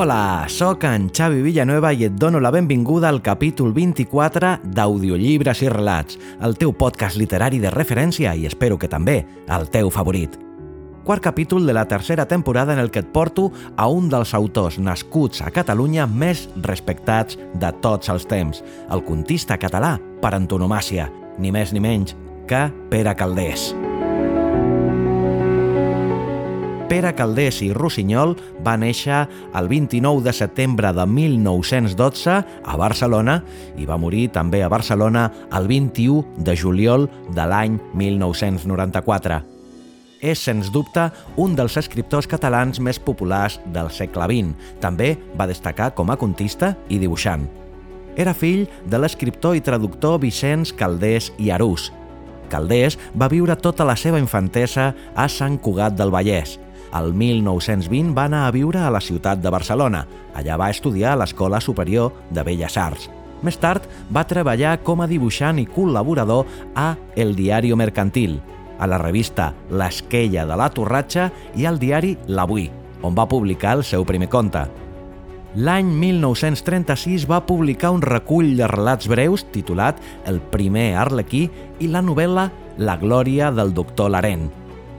Hola, 0.00 0.46
sóc 0.48 0.84
en 0.88 1.10
Xavi 1.12 1.42
Villanueva 1.44 1.90
i 1.92 2.06
et 2.06 2.14
dono 2.16 2.40
la 2.40 2.48
benvinguda 2.50 3.10
al 3.10 3.18
capítol 3.20 3.74
24 3.76 4.54
d'Audiollibres 4.64 5.60
i 5.60 5.68
Relats, 5.68 6.16
el 6.40 6.56
teu 6.56 6.72
podcast 6.72 7.20
literari 7.20 7.60
de 7.60 7.68
referència 7.74 8.32
i 8.32 8.46
espero 8.48 8.78
que 8.80 8.88
també 8.88 9.18
el 9.44 9.68
teu 9.68 9.92
favorit. 9.92 10.38
Quart 11.04 11.20
capítol 11.20 11.68
de 11.68 11.76
la 11.76 11.84
tercera 11.84 12.24
temporada 12.24 12.72
en 12.72 12.80
el 12.80 12.88
que 12.88 13.04
et 13.04 13.12
porto 13.12 13.50
a 13.76 13.90
un 13.92 14.08
dels 14.08 14.32
autors 14.32 14.80
nascuts 14.80 15.44
a 15.44 15.52
Catalunya 15.52 16.08
més 16.08 16.46
respectats 16.64 17.36
de 17.60 17.74
tots 17.84 18.08
els 18.08 18.24
temps, 18.24 18.64
el 18.88 19.04
contista 19.04 19.60
català 19.60 19.98
per 20.24 20.32
antonomàcia, 20.32 21.10
ni 21.36 21.52
més 21.52 21.76
ni 21.76 21.84
menys 21.84 22.16
que 22.48 22.70
Pere 22.88 23.12
Caldés. 23.12 23.68
Pere 23.68 23.76
Caldés 23.76 23.89
i 26.90 27.68
Rossinyol 27.70 28.32
va 28.66 28.72
néixer 28.74 29.20
el 29.54 29.68
29 29.70 30.24
de 30.24 30.32
setembre 30.34 30.90
de 30.90 31.04
1912 31.06 32.32
a 32.66 32.76
Barcelona 32.76 33.36
i 33.78 33.86
va 33.86 33.98
morir 34.00 34.30
també 34.34 34.64
a 34.64 34.68
Barcelona 34.68 35.28
el 35.54 35.68
21 35.70 36.42
de 36.42 36.56
juliol 36.56 37.06
de 37.30 37.44
l'any 37.46 37.76
1994. 37.94 39.38
És, 40.20 40.42
sens 40.42 40.72
dubte, 40.74 41.06
un 41.38 41.54
dels 41.54 41.76
escriptors 41.78 42.26
catalans 42.26 42.80
més 42.82 42.98
populars 42.98 43.60
del 43.72 43.88
segle 43.94 44.26
XX. 44.26 44.74
També 44.82 45.14
va 45.38 45.46
destacar 45.46 45.92
com 45.94 46.10
a 46.10 46.16
contista 46.18 46.74
i 46.88 46.98
dibuixant. 46.98 47.46
Era 48.18 48.34
fill 48.34 48.66
de 48.90 48.98
l'escriptor 48.98 49.54
i 49.54 49.62
traductor 49.62 50.18
Vicenç 50.20 50.74
Caldés 50.74 51.30
i 51.38 51.52
Arús. 51.54 51.92
Caldés 52.50 52.98
va 53.14 53.30
viure 53.30 53.54
tota 53.54 53.86
la 53.86 53.94
seva 53.94 54.18
infantesa 54.18 54.90
a 55.14 55.28
Sant 55.30 55.56
Cugat 55.62 55.94
del 55.94 56.10
Vallès, 56.10 56.58
el 56.98 57.12
1920 57.14 58.14
va 58.16 58.26
anar 58.26 58.46
a 58.46 58.52
viure 58.54 58.80
a 58.82 58.90
la 58.90 59.00
ciutat 59.00 59.40
de 59.42 59.50
Barcelona. 59.50 60.04
Allà 60.34 60.56
va 60.58 60.70
estudiar 60.70 61.14
a 61.14 61.20
l'Escola 61.22 61.60
Superior 61.60 62.12
de 62.30 62.42
Belles 62.46 62.76
Arts. 62.76 63.08
Més 63.46 63.56
tard 63.56 63.86
va 64.12 64.26
treballar 64.28 64.80
com 64.84 65.00
a 65.00 65.08
dibuixant 65.08 65.60
i 65.62 65.68
col·laborador 65.70 66.44
a 66.76 66.92
El 67.16 67.32
Diario 67.38 67.78
Mercantil, 67.78 68.40
a 68.80 68.88
la 68.88 68.98
revista 68.98 69.52
L'Esquella 69.70 70.44
de 70.48 70.56
la 70.56 70.68
Torratxa 70.72 71.30
i 71.56 71.66
al 71.68 71.80
diari 71.80 72.16
L'Avui, 72.28 72.68
on 73.02 73.16
va 73.16 73.28
publicar 73.28 73.78
el 73.78 73.84
seu 73.84 74.04
primer 74.08 74.28
conte. 74.32 74.66
L'any 75.56 75.88
1936 75.98 77.26
va 77.26 77.40
publicar 77.42 77.90
un 77.90 78.04
recull 78.04 78.52
de 78.58 78.68
relats 78.70 79.08
breus 79.10 79.42
titulat 79.50 79.98
El 80.30 80.38
primer 80.52 80.94
arlequí 80.94 81.48
i 81.80 81.90
la 81.90 82.04
novel·la 82.06 82.46
La 82.78 82.94
glòria 83.00 83.50
del 83.50 83.74
doctor 83.74 84.12
Larent, 84.14 84.46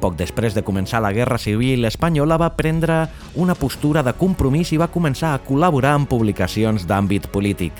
poc 0.02 0.17
després 0.17 0.55
de 0.57 0.63
començar 0.66 0.99
la 1.03 1.13
Guerra 1.13 1.38
Civil 1.38 1.85
Espanyola 1.85 2.39
va 2.41 2.52
prendre 2.57 3.05
una 3.39 3.55
postura 3.55 4.02
de 4.03 4.13
compromís 4.17 4.71
i 4.73 4.80
va 4.81 4.89
començar 4.91 5.35
a 5.35 5.41
col·laborar 5.45 5.94
en 5.99 6.07
publicacions 6.09 6.88
d'àmbit 6.89 7.29
polític. 7.34 7.73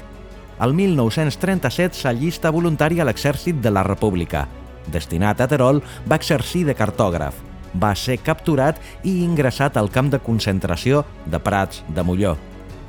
El 0.62 0.76
1937 0.78 1.98
s'allista 1.98 2.52
voluntari 2.54 3.02
a 3.02 3.08
l'exèrcit 3.10 3.58
de 3.64 3.72
la 3.74 3.82
República. 3.88 4.46
Destinat 4.94 5.42
a 5.42 5.48
Terol, 5.50 5.82
va 6.06 6.20
exercir 6.22 6.64
de 6.68 6.78
cartògraf. 6.78 7.34
Va 7.82 7.96
ser 7.96 8.20
capturat 8.22 8.78
i 9.04 9.22
ingressat 9.26 9.78
al 9.78 9.90
camp 9.90 10.12
de 10.14 10.22
concentració 10.22 11.06
de 11.26 11.42
Prats 11.42 11.82
de 11.90 12.06
Molló. 12.06 12.36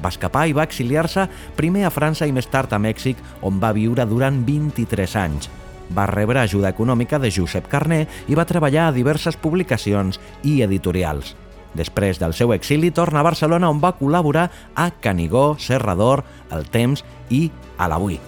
Va 0.03 0.13
escapar 0.13 0.49
i 0.51 0.53
va 0.53 0.67
exiliar-se 0.69 1.29
primer 1.57 1.87
a 1.87 1.95
França 1.95 2.27
i 2.27 2.37
més 2.37 2.51
tard 2.51 2.73
a 2.75 2.83
Mèxic, 2.83 3.17
on 3.41 3.63
va 3.63 3.73
viure 3.73 4.05
durant 4.11 4.45
23 4.45 5.21
anys 5.23 5.53
va 5.95 6.09
rebre 6.11 6.41
ajuda 6.41 6.73
econòmica 6.73 7.21
de 7.23 7.31
Josep 7.31 7.69
Carné 7.69 8.07
i 8.29 8.37
va 8.39 8.49
treballar 8.49 8.89
a 8.89 8.97
diverses 8.97 9.37
publicacions 9.37 10.21
i 10.43 10.61
editorials. 10.65 11.37
Després 11.75 12.19
del 12.21 12.35
seu 12.37 12.53
exili 12.53 12.91
torna 12.93 13.23
a 13.23 13.27
Barcelona 13.27 13.71
on 13.73 13.81
va 13.81 13.95
col·laborar 13.97 14.51
a 14.75 14.91
Canigó, 15.01 15.57
Serrador, 15.59 16.25
El 16.53 16.69
Temps 16.69 17.05
i 17.31 17.49
a 17.79 17.89
l'Avui. 17.89 18.19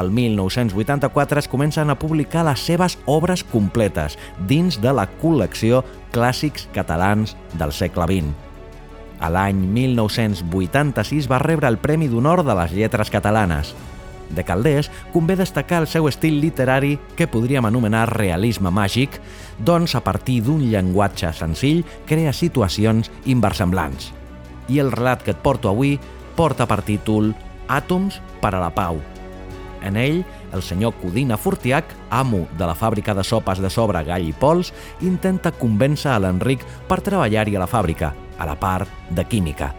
El 0.00 0.10
1984 0.10 1.38
es 1.38 1.48
comencen 1.48 1.90
a 1.90 1.98
publicar 1.98 2.44
les 2.48 2.64
seves 2.66 2.96
obres 3.06 3.44
completes 3.44 4.18
dins 4.48 4.80
de 4.82 4.92
la 4.92 5.06
col·lecció 5.20 5.84
Clàssics 6.14 6.66
catalans 6.74 7.36
del 7.54 7.72
segle 7.72 8.08
XX. 8.10 8.32
A 9.20 9.30
l'any 9.30 9.60
1986 9.76 11.30
va 11.30 11.38
rebre 11.38 11.70
el 11.70 11.78
Premi 11.78 12.08
d'Honor 12.10 12.42
de 12.44 12.56
les 12.58 12.74
Lletres 12.74 13.12
Catalanes 13.14 13.74
de 14.30 14.44
Caldés, 14.44 14.90
convé 15.12 15.36
destacar 15.36 15.82
el 15.82 15.88
seu 15.88 16.08
estil 16.08 16.40
literari 16.40 16.98
que 17.16 17.28
podríem 17.28 17.66
anomenar 17.66 18.06
realisme 18.12 18.70
màgic, 18.70 19.20
doncs 19.58 19.94
a 19.94 20.02
partir 20.04 20.40
d'un 20.44 20.64
llenguatge 20.70 21.32
senzill 21.36 21.84
crea 22.08 22.32
situacions 22.32 23.10
inversemblants. 23.24 24.12
I 24.68 24.80
el 24.80 24.92
relat 24.92 25.22
que 25.22 25.34
et 25.34 25.42
porto 25.42 25.68
avui 25.68 25.98
porta 26.36 26.66
per 26.66 26.82
títol 26.82 27.34
Àtoms 27.68 28.20
per 28.40 28.54
a 28.54 28.60
la 28.60 28.72
pau. 28.74 29.00
En 29.84 29.96
ell, 30.00 30.22
el 30.54 30.62
senyor 30.64 30.94
Codina 31.00 31.36
Fortiac, 31.36 31.84
amo 32.08 32.46
de 32.56 32.64
la 32.64 32.74
fàbrica 32.74 33.14
de 33.14 33.24
sopes 33.24 33.60
de 33.60 33.68
sobre 33.70 34.00
Gall 34.04 34.30
i 34.30 34.32
Pols, 34.32 34.72
intenta 35.04 35.52
convèncer 35.52 36.12
a 36.14 36.18
l'Enric 36.24 36.64
per 36.88 37.02
treballar-hi 37.04 37.56
a 37.56 37.64
la 37.64 37.70
fàbrica, 37.70 38.14
a 38.38 38.48
la 38.48 38.56
part 38.56 38.88
de 39.10 39.24
química. 39.28 39.74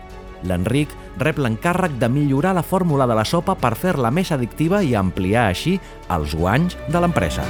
L'Enric 0.45 0.91
rep 1.21 1.39
l'encàrrec 1.41 1.97
de 2.01 2.09
millorar 2.09 2.55
la 2.55 2.63
fórmula 2.63 3.07
de 3.07 3.17
la 3.17 3.25
sopa 3.25 3.55
per 3.57 3.75
fer-la 3.75 4.11
més 4.11 4.31
addictiva 4.31 4.83
i 4.83 4.95
ampliar 4.95 5.49
així 5.49 5.79
els 6.13 6.35
guanys 6.37 6.77
de 6.89 7.01
l'empresa. 7.01 7.45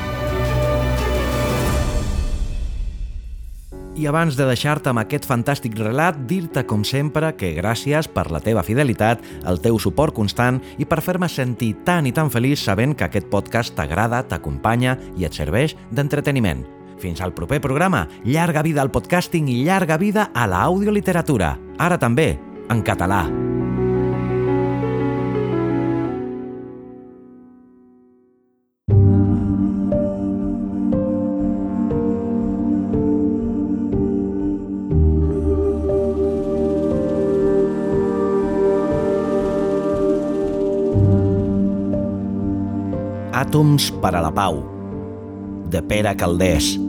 I 3.95 4.09
abans 4.11 4.35
de 4.35 4.43
deixar-te 4.43 4.91
amb 4.91 4.99
aquest 4.99 5.23
fantàstic 5.23 5.77
relat, 5.79 6.17
dir-te 6.27 6.65
com 6.67 6.81
sempre 6.83 7.29
que 7.39 7.53
gràcies 7.55 8.09
per 8.11 8.25
la 8.27 8.41
teva 8.43 8.63
fidelitat, 8.67 9.21
el 9.47 9.61
teu 9.63 9.79
suport 9.79 10.11
constant 10.17 10.59
i 10.75 10.83
per 10.83 10.99
fer-me 10.99 11.29
sentir 11.31 11.71
tan 11.87 12.03
i 12.03 12.11
tan 12.11 12.27
feliç 12.31 12.65
sabent 12.65 12.91
que 12.91 13.07
aquest 13.07 13.29
podcast 13.31 13.71
t'agrada, 13.77 14.19
t'acompanya 14.27 14.97
i 15.15 15.23
et 15.23 15.39
serveix 15.39 15.77
d'entreteniment. 15.95 16.65
Fins 16.99 17.21
al 17.23 17.31
proper 17.35 17.61
programa. 17.63 18.03
Llarga 18.25 18.63
vida 18.67 18.83
al 18.83 18.91
podcasting 18.91 19.47
i 19.51 19.61
llarga 19.63 19.95
vida 19.97 20.29
a 20.33 20.43
l'audioliteratura. 20.47 21.53
Ara 21.79 21.99
també, 21.99 22.33
en 22.69 22.81
català. 22.81 23.25
Àtoms 43.35 43.91
per 44.01 44.15
a 44.15 44.23
la 44.23 44.31
pau, 44.35 44.63
de 45.71 45.83
Pere 45.85 46.15
Caldés. 46.19 46.84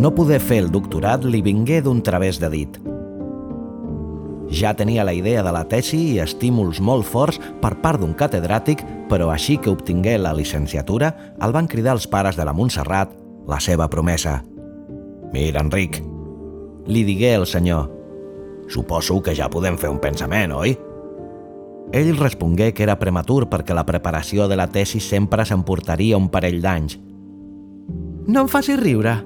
No 0.00 0.14
poder 0.16 0.38
fer 0.40 0.62
el 0.62 0.70
doctorat 0.72 1.26
li 1.28 1.42
vingué 1.44 1.82
d'un 1.84 1.98
través 2.00 2.38
de 2.40 2.48
dit. 2.48 2.76
Ja 4.48 4.72
tenia 4.72 5.04
la 5.04 5.12
idea 5.12 5.42
de 5.44 5.52
la 5.52 5.66
tesi 5.68 5.98
i 6.14 6.22
estímuls 6.24 6.80
molt 6.80 7.04
forts 7.04 7.36
per 7.60 7.74
part 7.82 8.00
d'un 8.00 8.14
catedràtic, 8.16 8.80
però 9.10 9.28
així 9.28 9.58
que 9.60 9.68
obtingué 9.68 10.16
la 10.16 10.32
licenciatura, 10.32 11.12
el 11.44 11.52
van 11.52 11.68
cridar 11.68 11.98
els 11.98 12.08
pares 12.08 12.38
de 12.40 12.48
la 12.48 12.56
Montserrat 12.56 13.12
la 13.46 13.60
seva 13.60 13.90
promesa. 13.92 14.40
Mira, 15.34 15.60
Enric, 15.60 16.00
li 16.88 17.04
digué 17.04 17.34
el 17.36 17.44
senyor, 17.46 17.90
suposo 18.72 19.20
que 19.20 19.36
ja 19.36 19.52
podem 19.52 19.76
fer 19.76 19.92
un 19.92 20.00
pensament, 20.00 20.56
oi? 20.56 20.78
Ell 21.92 22.14
respongué 22.16 22.72
que 22.72 22.86
era 22.88 22.96
prematur 22.98 23.50
perquè 23.52 23.76
la 23.76 23.84
preparació 23.84 24.48
de 24.48 24.56
la 24.56 24.70
tesi 24.72 25.00
sempre 25.04 25.44
s'emportaria 25.44 26.16
un 26.16 26.30
parell 26.32 26.62
d'anys. 26.64 26.96
No 28.30 28.46
em 28.46 28.48
facis 28.48 28.80
riure, 28.80 29.18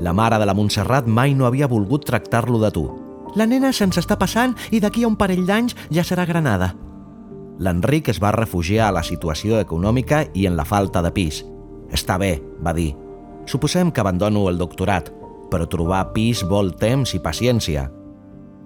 La 0.00 0.12
mare 0.12 0.38
de 0.38 0.46
la 0.46 0.54
Montserrat 0.54 1.06
mai 1.06 1.34
no 1.34 1.46
havia 1.46 1.68
volgut 1.70 2.04
tractar-lo 2.06 2.58
de 2.58 2.70
tu. 2.74 2.84
La 3.34 3.46
nena 3.46 3.72
se'ns 3.72 3.98
està 3.98 4.16
passant 4.18 4.54
i 4.70 4.80
d'aquí 4.82 5.04
a 5.04 5.10
un 5.10 5.16
parell 5.18 5.46
d'anys 5.46 5.74
ja 5.90 6.04
serà 6.06 6.26
granada. 6.26 6.72
L'Enric 7.58 8.10
es 8.10 8.18
va 8.22 8.32
refugiar 8.34 8.88
a 8.88 8.94
la 8.94 9.02
situació 9.06 9.60
econòmica 9.62 10.24
i 10.34 10.46
en 10.46 10.56
la 10.58 10.66
falta 10.66 11.02
de 11.02 11.12
pis. 11.14 11.44
Està 11.94 12.18
bé, 12.18 12.40
va 12.62 12.74
dir. 12.74 12.94
Suposem 13.46 13.92
que 13.92 14.02
abandono 14.02 14.48
el 14.50 14.58
doctorat, 14.58 15.12
però 15.50 15.68
trobar 15.70 16.08
pis 16.14 16.42
vol 16.42 16.72
temps 16.80 17.14
i 17.14 17.22
paciència. 17.22 17.88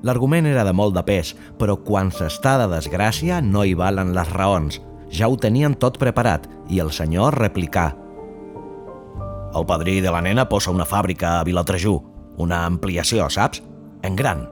L'argument 0.06 0.46
era 0.46 0.64
de 0.64 0.72
molt 0.72 0.94
de 0.94 1.02
pes, 1.04 1.34
però 1.58 1.76
quan 1.84 2.12
s'està 2.14 2.56
de 2.60 2.69
desgràcia 2.70 3.42
no 3.42 3.64
hi 3.66 3.74
valen 3.74 4.14
les 4.16 4.31
raons. 4.32 4.81
Ja 5.10 5.28
ho 5.28 5.36
tenien 5.36 5.74
tot 5.74 5.98
preparat 5.98 6.46
i 6.70 6.81
el 6.81 6.92
senyor 6.92 7.36
replicà. 7.40 7.90
El 9.56 9.64
padrí 9.66 10.00
de 10.00 10.10
la 10.12 10.20
nena 10.20 10.48
posa 10.48 10.70
una 10.70 10.84
fàbrica 10.84 11.38
a 11.38 11.44
Vilatrejú, 11.44 11.94
una 12.38 12.64
ampliació, 12.66 13.28
saps? 13.32 13.62
En 14.04 14.16
gran. 14.16 14.46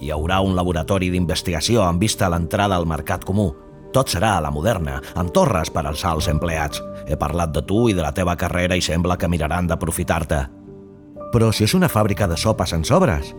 Hi 0.00 0.10
haurà 0.10 0.40
un 0.42 0.56
laboratori 0.56 1.10
d'investigació 1.12 1.84
amb 1.84 2.00
vista 2.02 2.26
a 2.26 2.32
l'entrada 2.32 2.76
al 2.76 2.88
mercat 2.88 3.24
comú. 3.24 3.50
Tot 3.94 4.10
serà 4.10 4.36
a 4.36 4.42
la 4.42 4.50
moderna, 4.54 5.00
amb 5.18 5.32
torres 5.34 5.70
per 5.70 5.84
als 5.86 6.04
alts 6.06 6.28
empleats. 6.30 6.82
He 7.06 7.18
parlat 7.18 7.52
de 7.54 7.62
tu 7.66 7.88
i 7.90 7.94
de 7.94 8.02
la 8.02 8.12
teva 8.14 8.36
carrera 8.38 8.76
i 8.78 8.82
sembla 8.82 9.18
que 9.18 9.28
miraran 9.28 9.70
d'aprofitar-te. 9.70 10.40
Però 11.30 11.50
si 11.54 11.64
és 11.66 11.74
una 11.74 11.90
fàbrica 11.90 12.26
de 12.30 12.36
sopes 12.38 12.72
en 12.74 12.84
sobres, 12.84 13.34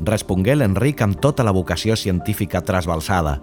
respongué 0.00 0.56
l'Enric 0.56 1.02
amb 1.02 1.18
tota 1.22 1.44
la 1.46 1.54
vocació 1.54 1.96
científica 1.96 2.62
trasbalsada. 2.62 3.40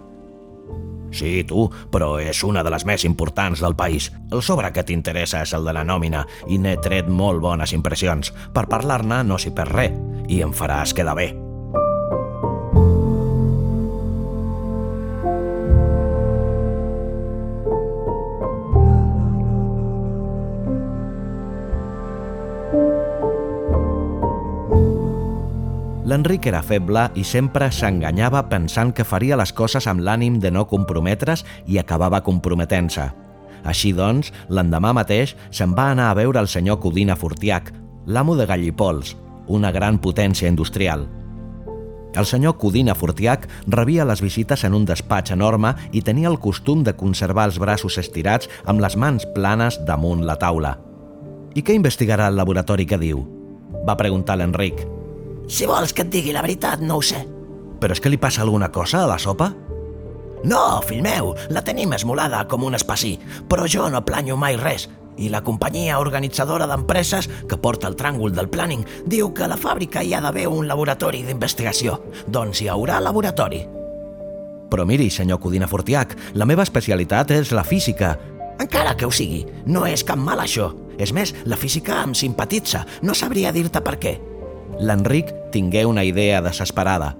Sí, 1.14 1.44
tu, 1.46 1.68
però 1.92 2.16
és 2.18 2.42
una 2.46 2.64
de 2.66 2.72
les 2.74 2.84
més 2.88 3.06
importants 3.06 3.62
del 3.62 3.76
país. 3.78 4.10
El 4.32 4.42
sobre 4.42 4.72
que 4.74 4.84
t'interessa 4.86 5.44
és 5.46 5.54
el 5.54 5.64
de 5.64 5.76
la 5.76 5.86
nòmina 5.86 6.24
i 6.50 6.58
n'he 6.58 6.76
tret 6.82 7.08
molt 7.08 7.42
bones 7.44 7.76
impressions. 7.76 8.34
Per 8.54 8.66
parlar-ne 8.66 9.22
no 9.24 9.38
s'hi 9.38 9.54
perd 9.54 9.78
res 9.78 9.98
i 10.28 10.42
em 10.42 10.52
faràs 10.56 10.96
quedar 10.96 11.14
bé. 11.18 11.43
L'Enric 26.14 26.44
era 26.46 26.60
feble 26.62 27.08
i 27.18 27.24
sempre 27.26 27.66
s'enganyava 27.74 28.44
pensant 28.46 28.92
que 28.94 29.02
faria 29.02 29.34
les 29.34 29.50
coses 29.50 29.88
amb 29.90 30.04
l'ànim 30.06 30.36
de 30.38 30.52
no 30.54 30.62
comprometre's 30.70 31.42
i 31.66 31.80
acabava 31.80 32.20
comprometent-se. 32.22 33.08
Així 33.66 33.90
doncs, 33.98 34.30
l'endemà 34.46 34.92
mateix 34.94 35.32
se'n 35.50 35.74
va 35.74 35.88
anar 35.90 36.12
a 36.12 36.14
veure 36.14 36.38
el 36.38 36.46
senyor 36.46 36.78
Codina 36.78 37.18
Fortiac, 37.18 37.72
l'amo 38.06 38.38
de 38.38 38.46
Gallipols, 38.46 39.16
una 39.48 39.74
gran 39.74 39.98
potència 39.98 40.46
industrial. 40.46 41.08
El 42.14 42.30
senyor 42.30 42.60
Codina 42.62 42.94
Fortiac 42.94 43.50
rebia 43.66 44.06
les 44.06 44.22
visites 44.22 44.62
en 44.62 44.78
un 44.78 44.86
despatx 44.86 45.34
enorme 45.34 45.74
i 45.90 46.06
tenia 46.06 46.30
el 46.30 46.38
costum 46.38 46.86
de 46.86 46.94
conservar 46.94 47.50
els 47.50 47.58
braços 47.58 47.98
estirats 47.98 48.46
amb 48.70 48.86
les 48.86 48.94
mans 48.94 49.26
planes 49.34 49.82
damunt 49.82 50.22
la 50.22 50.38
taula. 50.38 50.76
I 51.58 51.66
què 51.66 51.74
investigarà 51.74 52.30
el 52.30 52.38
laboratori 52.38 52.86
que 52.86 53.02
diu? 53.02 53.26
Va 53.82 53.98
preguntar 53.98 54.38
l'Enric. 54.38 54.93
Si 55.48 55.66
vols 55.68 55.92
que 55.92 56.04
et 56.04 56.10
digui 56.12 56.32
la 56.32 56.42
veritat, 56.44 56.80
no 56.80 56.98
ho 56.98 57.04
sé. 57.04 57.20
Però 57.80 57.92
és 57.92 58.00
que 58.00 58.10
li 58.10 58.20
passa 58.20 58.42
alguna 58.42 58.70
cosa 58.72 59.02
a 59.04 59.08
la 59.10 59.18
sopa? 59.20 59.50
No, 60.44 60.80
fill 60.84 61.02
meu, 61.04 61.32
la 61.52 61.62
tenim 61.64 61.92
esmolada 61.96 62.42
com 62.48 62.64
un 62.64 62.76
espasí, 62.76 63.14
però 63.48 63.64
jo 63.68 63.88
no 63.92 64.04
planyo 64.04 64.36
mai 64.36 64.58
res. 64.60 64.88
I 65.16 65.28
la 65.30 65.44
companyia 65.46 66.00
organitzadora 66.02 66.66
d'empreses 66.66 67.28
que 67.48 67.56
porta 67.60 67.86
el 67.88 67.94
tràngol 67.96 68.34
del 68.34 68.50
planning 68.50 68.82
diu 69.06 69.30
que 69.32 69.44
a 69.46 69.48
la 69.52 69.60
fàbrica 69.60 70.02
hi 70.02 70.12
ha 70.12 70.20
d'haver 70.24 70.48
un 70.50 70.66
laboratori 70.68 71.22
d'investigació. 71.22 72.00
Doncs 72.26 72.60
hi 72.60 72.68
haurà 72.68 72.98
laboratori. 73.00 73.62
Però 74.72 74.84
miri, 74.88 75.08
senyor 75.10 75.38
Codina 75.40 75.70
Fortiac, 75.70 76.16
la 76.34 76.48
meva 76.50 76.66
especialitat 76.66 77.30
és 77.36 77.52
la 77.54 77.64
física. 77.64 78.16
Encara 78.58 78.96
que 78.98 79.06
ho 79.06 79.12
sigui, 79.12 79.44
no 79.66 79.86
és 79.86 80.02
cap 80.04 80.18
mal 80.18 80.42
això. 80.42 80.72
És 80.98 81.12
més, 81.14 81.32
la 81.46 81.56
física 81.56 82.02
em 82.02 82.14
simpatitza. 82.14 82.84
No 83.02 83.14
sabria 83.14 83.52
dir-te 83.54 83.80
per 83.84 83.98
què 84.02 84.18
l'Enric 84.80 85.32
tingué 85.52 85.84
una 85.86 86.04
idea 86.04 86.40
desesperada. 86.42 87.14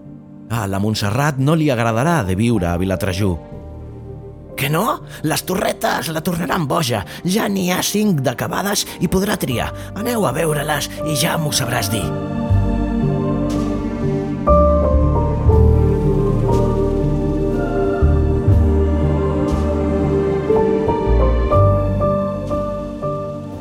A 0.51 0.67
la 0.69 0.79
Montserrat 0.79 1.39
no 1.39 1.57
li 1.57 1.71
agradarà 1.73 2.23
de 2.27 2.37
viure 2.39 2.69
a 2.71 2.77
Vilatrejú. 2.79 3.33
Que 4.57 4.71
no? 4.71 5.01
Les 5.27 5.43
torretes 5.43 6.13
la 6.15 6.23
tornaran 6.23 6.69
boja. 6.71 7.03
Ja 7.25 7.49
n'hi 7.51 7.71
ha 7.75 7.83
cinc 7.83 8.23
d'acabades 8.23 8.87
i 9.01 9.11
podrà 9.11 9.39
triar. 9.41 9.73
Aneu 9.99 10.29
a 10.29 10.33
veure-les 10.37 10.91
i 11.09 11.19
ja 11.19 11.37
m'ho 11.39 11.53
sabràs 11.53 11.91
dir. 11.91 12.07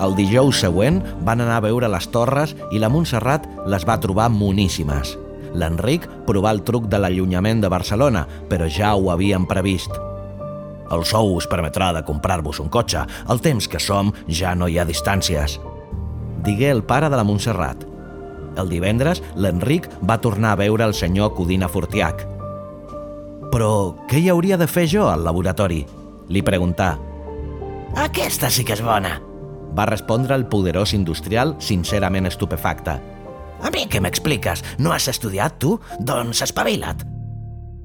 El 0.04 0.18
dijous 0.18 0.60
següent 0.60 1.00
van 1.24 1.40
anar 1.40 1.62
a 1.62 1.64
veure 1.64 1.88
les 1.88 2.10
torres 2.12 2.52
i 2.76 2.82
la 2.82 2.90
Montserrat 2.92 3.46
les 3.72 3.86
va 3.88 4.00
trobar 4.04 4.28
moníssimes. 4.34 5.14
L'Enric 5.56 6.10
provà 6.28 6.52
el 6.52 6.64
truc 6.68 6.90
de 6.92 7.00
l'allunyament 7.00 7.62
de 7.64 7.70
Barcelona, 7.72 8.26
però 8.50 8.68
ja 8.68 8.96
ho 8.98 9.12
havien 9.14 9.46
previst. 9.48 9.94
El 10.92 11.06
sou 11.08 11.32
us 11.38 11.48
permetrà 11.50 11.94
de 11.96 12.04
comprar-vos 12.04 12.60
un 12.60 12.70
cotxe. 12.74 13.06
Al 13.32 13.40
temps 13.42 13.70
que 13.70 13.80
som 13.80 14.12
ja 14.28 14.54
no 14.58 14.68
hi 14.68 14.78
ha 14.78 14.86
distàncies. 14.86 15.60
Digué 16.44 16.70
el 16.74 16.84
pare 16.84 17.10
de 17.10 17.18
la 17.18 17.24
Montserrat. 17.24 17.88
El 18.60 18.70
divendres, 18.70 19.24
l'Enric 19.40 19.88
va 20.04 20.20
tornar 20.22 20.54
a 20.54 20.60
veure 20.60 20.86
el 20.86 20.94
senyor 20.94 21.34
Codina 21.38 21.70
Fortiac. 21.72 22.28
Però 23.54 23.72
què 24.10 24.20
hi 24.20 24.30
hauria 24.34 24.58
de 24.58 24.68
fer 24.68 24.86
jo 24.90 25.08
al 25.10 25.24
laboratori? 25.24 25.84
Li 26.30 26.44
preguntà. 26.46 26.96
Aquesta 28.04 28.50
sí 28.50 28.66
que 28.66 28.74
és 28.76 28.82
bona, 28.82 29.16
va 29.78 29.88
respondre 29.90 30.36
el 30.36 30.46
poderós 30.48 30.94
industrial 30.94 31.56
sincerament 31.60 32.30
estupefacte. 32.30 33.00
A 33.64 33.72
mi 33.72 33.88
què 33.88 34.02
m'expliques? 34.04 34.64
No 34.80 34.92
has 34.92 35.08
estudiat, 35.08 35.60
tu? 35.60 35.78
Doncs 36.00 36.44
espavila't. 36.46 37.06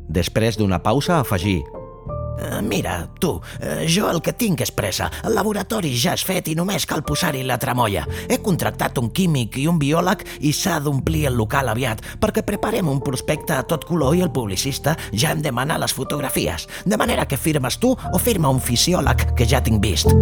Després 0.09 0.57
d'una 0.59 0.81
pausa 0.83 1.21
afegí 1.21 1.59
Uh, 2.39 2.63
mira, 2.63 3.09
tu, 3.19 3.31
uh, 3.31 3.83
jo 3.87 4.07
el 4.07 4.21
que 4.23 4.33
tinc 4.39 4.61
és 4.63 4.71
pressa. 4.71 5.09
El 5.27 5.35
laboratori 5.35 5.91
ja 5.99 6.13
és 6.15 6.23
fet 6.23 6.47
i 6.47 6.55
només 6.55 6.87
cal 6.87 7.03
posar-hi 7.03 7.43
la 7.43 7.59
tramolla. 7.59 8.05
He 8.31 8.39
contractat 8.45 9.01
un 9.03 9.11
químic 9.11 9.59
i 9.59 9.67
un 9.67 9.81
biòleg 9.81 10.23
i 10.47 10.53
s'ha 10.55 10.79
d'omplir 10.85 11.27
el 11.33 11.39
local 11.39 11.73
aviat 11.73 12.05
perquè 12.23 12.45
preparem 12.47 12.87
un 12.89 13.03
prospecte 13.03 13.57
a 13.57 13.65
tot 13.67 13.89
color 13.89 14.15
i 14.15 14.23
el 14.23 14.31
publicista 14.31 14.95
ja 15.11 15.35
em 15.35 15.43
demana 15.43 15.81
les 15.83 15.95
fotografies. 15.95 16.69
De 16.87 17.01
manera 17.01 17.27
que 17.27 17.41
firmes 17.41 17.81
tu 17.83 17.97
o 17.97 18.23
firma 18.23 18.55
un 18.55 18.63
fisiòleg 18.63 19.33
que 19.35 19.49
ja 19.49 19.65
tinc 19.65 19.83
vist. 19.83 20.15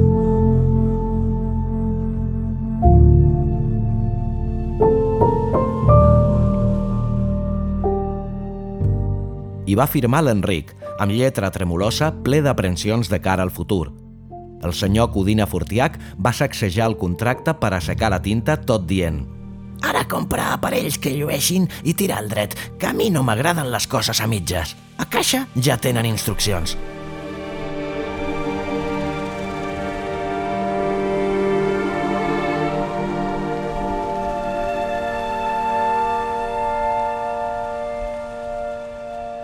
I 9.67 9.77
va 9.79 9.89
firmar 9.91 10.25
l'Enric, 10.25 10.75
amb 10.99 11.13
lletra 11.13 11.51
tremolosa, 11.51 12.13
ple 12.25 12.43
d'aprensions 12.43 13.11
de 13.13 13.21
cara 13.21 13.43
al 13.47 13.55
futur. 13.55 13.93
El 14.65 14.73
senyor 14.73 15.13
Codina 15.13 15.47
Fortiac 15.47 15.99
va 16.19 16.33
sacsejar 16.33 16.89
el 16.91 16.97
contracte 16.97 17.55
per 17.61 17.75
assecar 17.77 18.11
la 18.11 18.23
tinta 18.25 18.57
tot 18.57 18.87
dient 18.89 19.27
Ara 19.85 20.07
compra 20.09 20.53
aparells 20.55 20.99
que 20.99 21.13
llueixin 21.13 21.69
i 21.85 21.95
tirar 21.95 22.23
al 22.23 22.31
dret, 22.33 22.57
que 22.81 22.89
a 22.89 22.95
mi 22.97 23.11
no 23.13 23.23
m'agraden 23.27 23.71
les 23.73 23.87
coses 23.87 24.21
a 24.21 24.29
mitges. 24.31 24.77
A 24.99 25.05
caixa 25.05 25.45
ja 25.61 25.77
tenen 25.77 26.09
instruccions. 26.09 26.77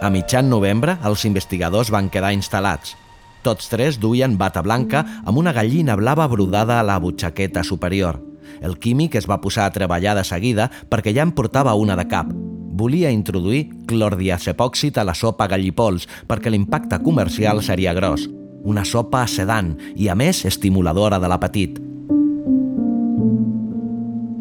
A 0.02 0.08
mitjan 0.10 0.48
novembre, 0.50 0.96
els 1.06 1.22
investigadors 1.28 1.92
van 1.94 2.08
quedar 2.10 2.32
instal·lats. 2.34 2.96
Tots 3.46 3.68
tres 3.70 4.00
duien 4.02 4.32
bata 4.34 4.58
blanca 4.66 5.04
amb 5.22 5.38
una 5.38 5.52
gallina 5.54 5.94
blava 5.94 6.26
brodada 6.26 6.80
a 6.80 6.86
la 6.86 6.96
butxaqueta 6.98 7.62
superior. 7.62 8.18
El 8.66 8.80
químic 8.82 9.14
es 9.14 9.28
va 9.30 9.38
posar 9.38 9.68
a 9.68 9.74
treballar 9.74 10.16
de 10.18 10.24
seguida 10.26 10.66
perquè 10.90 11.14
ja 11.14 11.22
en 11.22 11.30
portava 11.30 11.76
una 11.78 11.94
de 11.94 12.08
cap. 12.10 12.32
Volia 12.34 13.12
introduir 13.14 13.68
clordiazepòxid 13.86 14.98
a 14.98 15.06
la 15.06 15.14
sopa 15.14 15.46
gallipols 15.46 16.08
perquè 16.26 16.50
l'impacte 16.50 16.98
comercial 17.06 17.62
seria 17.62 17.94
gros. 17.94 18.26
Una 18.66 18.82
sopa 18.82 19.22
sedant 19.30 19.76
i, 19.94 20.10
a 20.10 20.18
més, 20.18 20.42
estimuladora 20.50 21.22
de 21.22 21.30
l'apetit. 21.30 21.78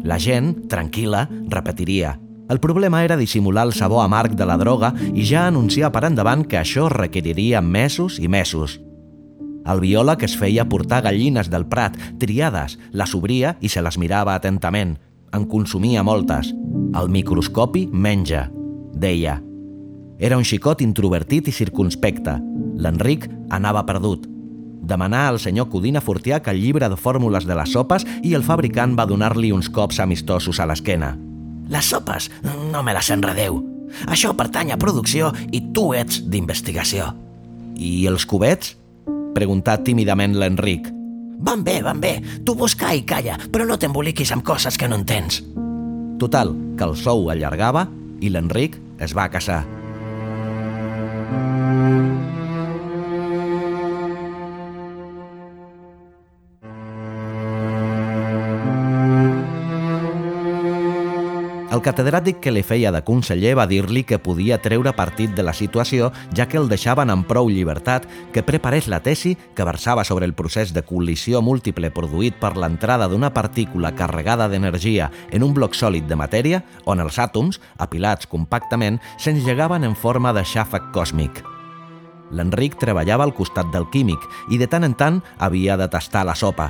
La 0.02 0.18
gent, 0.18 0.56
tranquil·la, 0.66 1.28
repetiria 1.54 2.16
el 2.52 2.60
problema 2.60 3.02
era 3.02 3.16
dissimular 3.16 3.66
el 3.66 3.72
sabor 3.72 4.04
amarg 4.04 4.34
de 4.36 4.44
la 4.44 4.58
droga 4.60 4.92
i 5.14 5.24
ja 5.24 5.46
anunciar 5.48 5.88
per 5.92 6.04
endavant 6.04 6.42
que 6.44 6.58
això 6.60 6.90
requeriria 6.92 7.62
mesos 7.64 8.18
i 8.20 8.28
mesos. 8.28 8.76
El 9.64 9.80
biòleg 9.80 10.20
es 10.26 10.34
feia 10.36 10.66
portar 10.68 11.00
gallines 11.06 11.48
del 11.48 11.64
prat, 11.70 11.96
triades, 12.20 12.76
les 12.92 13.14
obria 13.16 13.54
i 13.60 13.72
se 13.72 13.80
les 13.80 13.96
mirava 13.98 14.34
atentament. 14.34 14.98
en 15.32 15.46
consumia 15.46 16.02
moltes. 16.02 16.52
El 16.92 17.08
microscopi 17.08 17.86
menja, 17.90 18.50
deia. 18.92 19.40
Era 20.18 20.36
un 20.36 20.44
xicot 20.44 20.82
introvertit 20.82 21.48
i 21.48 21.52
circunspecte. 21.56 22.36
L'Enric 22.76 23.30
anava 23.48 23.86
perdut. 23.86 24.28
Demanà 24.82 25.28
al 25.30 25.40
senyor 25.40 25.70
Codina 25.70 26.02
Fortiac 26.02 26.52
el 26.52 26.60
llibre 26.60 26.88
de 26.90 27.00
fórmules 27.00 27.48
de 27.48 27.56
les 27.56 27.72
sopes 27.72 28.04
i 28.22 28.34
el 28.34 28.44
fabricant 28.44 28.92
va 28.98 29.08
donar-li 29.08 29.52
uns 29.52 29.70
cops 29.70 30.04
amistosos 30.04 30.60
a 30.60 30.66
l'esquena. 30.66 31.16
Les 31.70 31.84
sopes, 31.84 32.30
no 32.72 32.82
me 32.82 32.94
les 32.96 33.10
enredeu. 33.14 33.60
Això 34.08 34.32
pertany 34.36 34.72
a 34.72 34.80
producció 34.80 35.30
i 35.52 35.60
tu 35.74 35.92
ets 35.94 36.22
d'investigació. 36.32 37.12
I 37.76 38.06
els 38.08 38.26
cubets? 38.28 38.74
Preguntà 39.36 39.78
tímidament 39.84 40.36
l'Enric. 40.38 40.88
Van 41.42 41.64
bé, 41.64 41.80
van 41.82 42.00
bé. 42.00 42.16
Tu 42.46 42.54
busca 42.54 42.92
i 42.94 43.02
calla, 43.08 43.38
però 43.50 43.66
no 43.66 43.78
t'emboliquis 43.78 44.32
amb 44.32 44.44
coses 44.46 44.78
que 44.78 44.88
no 44.88 45.00
entens. 45.00 45.42
Total, 46.22 46.54
que 46.78 46.86
el 46.86 46.96
sou 46.96 47.30
allargava 47.32 47.88
i 48.22 48.30
l'Enric 48.30 48.78
es 49.02 49.16
va 49.16 49.30
casar. 49.32 49.64
El 61.72 61.80
catedràtic 61.80 62.36
que 62.44 62.50
li 62.52 62.60
feia 62.60 62.90
de 62.92 63.00
conseller 63.00 63.54
va 63.56 63.64
dir-li 63.64 64.02
que 64.04 64.18
podia 64.20 64.58
treure 64.60 64.92
partit 64.92 65.30
de 65.32 65.44
la 65.46 65.54
situació 65.56 66.10
ja 66.36 66.44
que 66.44 66.58
el 66.60 66.68
deixaven 66.68 67.08
amb 67.08 67.24
prou 67.24 67.48
llibertat 67.48 68.04
que 68.34 68.42
preparés 68.44 68.90
la 68.92 68.98
tesi 69.00 69.38
que 69.56 69.64
versava 69.64 70.04
sobre 70.04 70.28
el 70.28 70.34
procés 70.36 70.74
de 70.76 70.82
col·lisió 70.84 71.40
múltiple 71.40 71.88
produït 71.96 72.36
per 72.36 72.52
l'entrada 72.60 73.08
d'una 73.08 73.32
partícula 73.32 73.94
carregada 73.96 74.50
d'energia 74.52 75.08
en 75.30 75.48
un 75.48 75.56
bloc 75.56 75.72
sòlid 75.72 76.04
de 76.12 76.20
matèria 76.20 76.60
on 76.84 77.00
els 77.00 77.16
àtoms, 77.16 77.56
apilats 77.78 78.28
compactament, 78.28 79.00
s'engegaven 79.16 79.88
en 79.88 79.96
forma 79.96 80.36
de 80.36 80.44
xàfec 80.44 80.92
còsmic. 80.92 81.40
L'Enric 82.36 82.76
treballava 82.76 83.24
al 83.24 83.32
costat 83.32 83.72
del 83.72 83.88
químic 83.88 84.20
i 84.52 84.60
de 84.60 84.68
tant 84.68 84.84
en 84.84 84.92
tant 84.92 85.24
havia 85.38 85.80
de 85.80 85.88
tastar 85.88 86.28
la 86.28 86.36
sopa. 86.36 86.68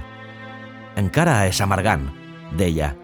Encara 0.95 1.41
és 1.51 1.59
amargant, 1.59 2.07
deia, 2.55 2.95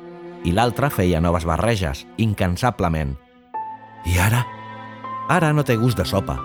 i 0.44 0.52
l'altre 0.54 0.90
feia 0.90 1.20
noves 1.20 1.46
barreges, 1.48 2.04
incansablement. 2.16 3.16
I 4.06 4.18
ara? 4.22 4.44
Ara 5.28 5.52
no 5.52 5.64
té 5.64 5.76
gust 5.76 5.98
de 5.98 6.06
sopa. 6.08 6.38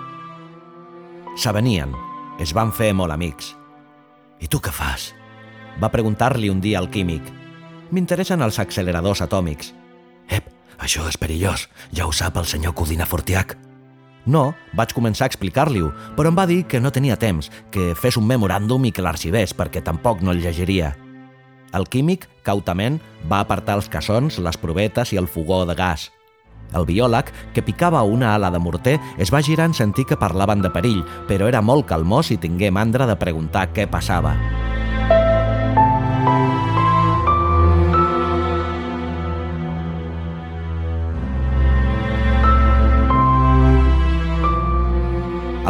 S'avenien, 1.38 1.94
es 2.38 2.52
van 2.54 2.72
fer 2.72 2.92
molt 2.94 3.14
amics. 3.14 3.54
I 4.42 4.50
tu 4.50 4.60
què 4.60 4.72
fas? 4.74 5.12
Va 5.80 5.90
preguntar-li 5.90 6.50
un 6.50 6.60
dia 6.62 6.78
al 6.78 6.90
químic. 6.90 7.26
M'interessen 7.94 8.42
els 8.42 8.58
acceleradors 8.62 9.22
atòmics. 9.24 9.72
Ep, 10.28 10.50
això 10.78 11.06
és 11.08 11.18
perillós. 11.18 11.68
Ja 11.94 12.06
ho 12.06 12.12
sap 12.12 12.36
el 12.38 12.46
senyor 12.50 12.74
Codina 12.74 13.06
Fortiac. 13.06 13.56
No, 14.26 14.54
vaig 14.72 14.94
començar 14.96 15.26
a 15.26 15.30
explicar-li-ho, 15.32 15.90
però 16.16 16.30
em 16.30 16.36
va 16.38 16.46
dir 16.48 16.62
que 16.64 16.80
no 16.80 16.92
tenia 16.92 17.18
temps, 17.20 17.50
que 17.70 17.92
fes 17.98 18.16
un 18.16 18.26
memoràndum 18.28 18.86
i 18.88 18.92
que 18.92 19.04
l'arxivés 19.04 19.52
perquè 19.56 19.82
tampoc 19.84 20.22
no 20.24 20.32
el 20.32 20.40
llegiria. 20.40 20.94
El 21.74 21.88
químic, 21.90 22.28
cautament, 22.46 23.00
va 23.30 23.42
apartar 23.42 23.78
els 23.80 23.90
cassons, 23.90 24.38
les 24.38 24.58
provetes 24.60 25.12
i 25.12 25.18
el 25.20 25.26
fogó 25.26 25.64
de 25.66 25.74
gas. 25.78 26.10
El 26.74 26.86
biòleg, 26.88 27.30
que 27.54 27.62
picava 27.62 28.02
una 28.02 28.34
ala 28.34 28.50
de 28.50 28.58
morter, 28.62 28.98
es 29.18 29.30
va 29.34 29.42
girar 29.42 29.68
en 29.70 29.74
sentir 29.74 30.06
que 30.08 30.18
parlaven 30.18 30.62
de 30.62 30.70
perill, 30.74 31.02
però 31.28 31.50
era 31.50 31.62
molt 31.62 31.86
calmós 31.90 32.32
i 32.34 32.40
tingué 32.40 32.70
mandra 32.74 33.06
de 33.10 33.18
preguntar 33.18 33.68
què 33.74 33.86
passava. 33.90 34.34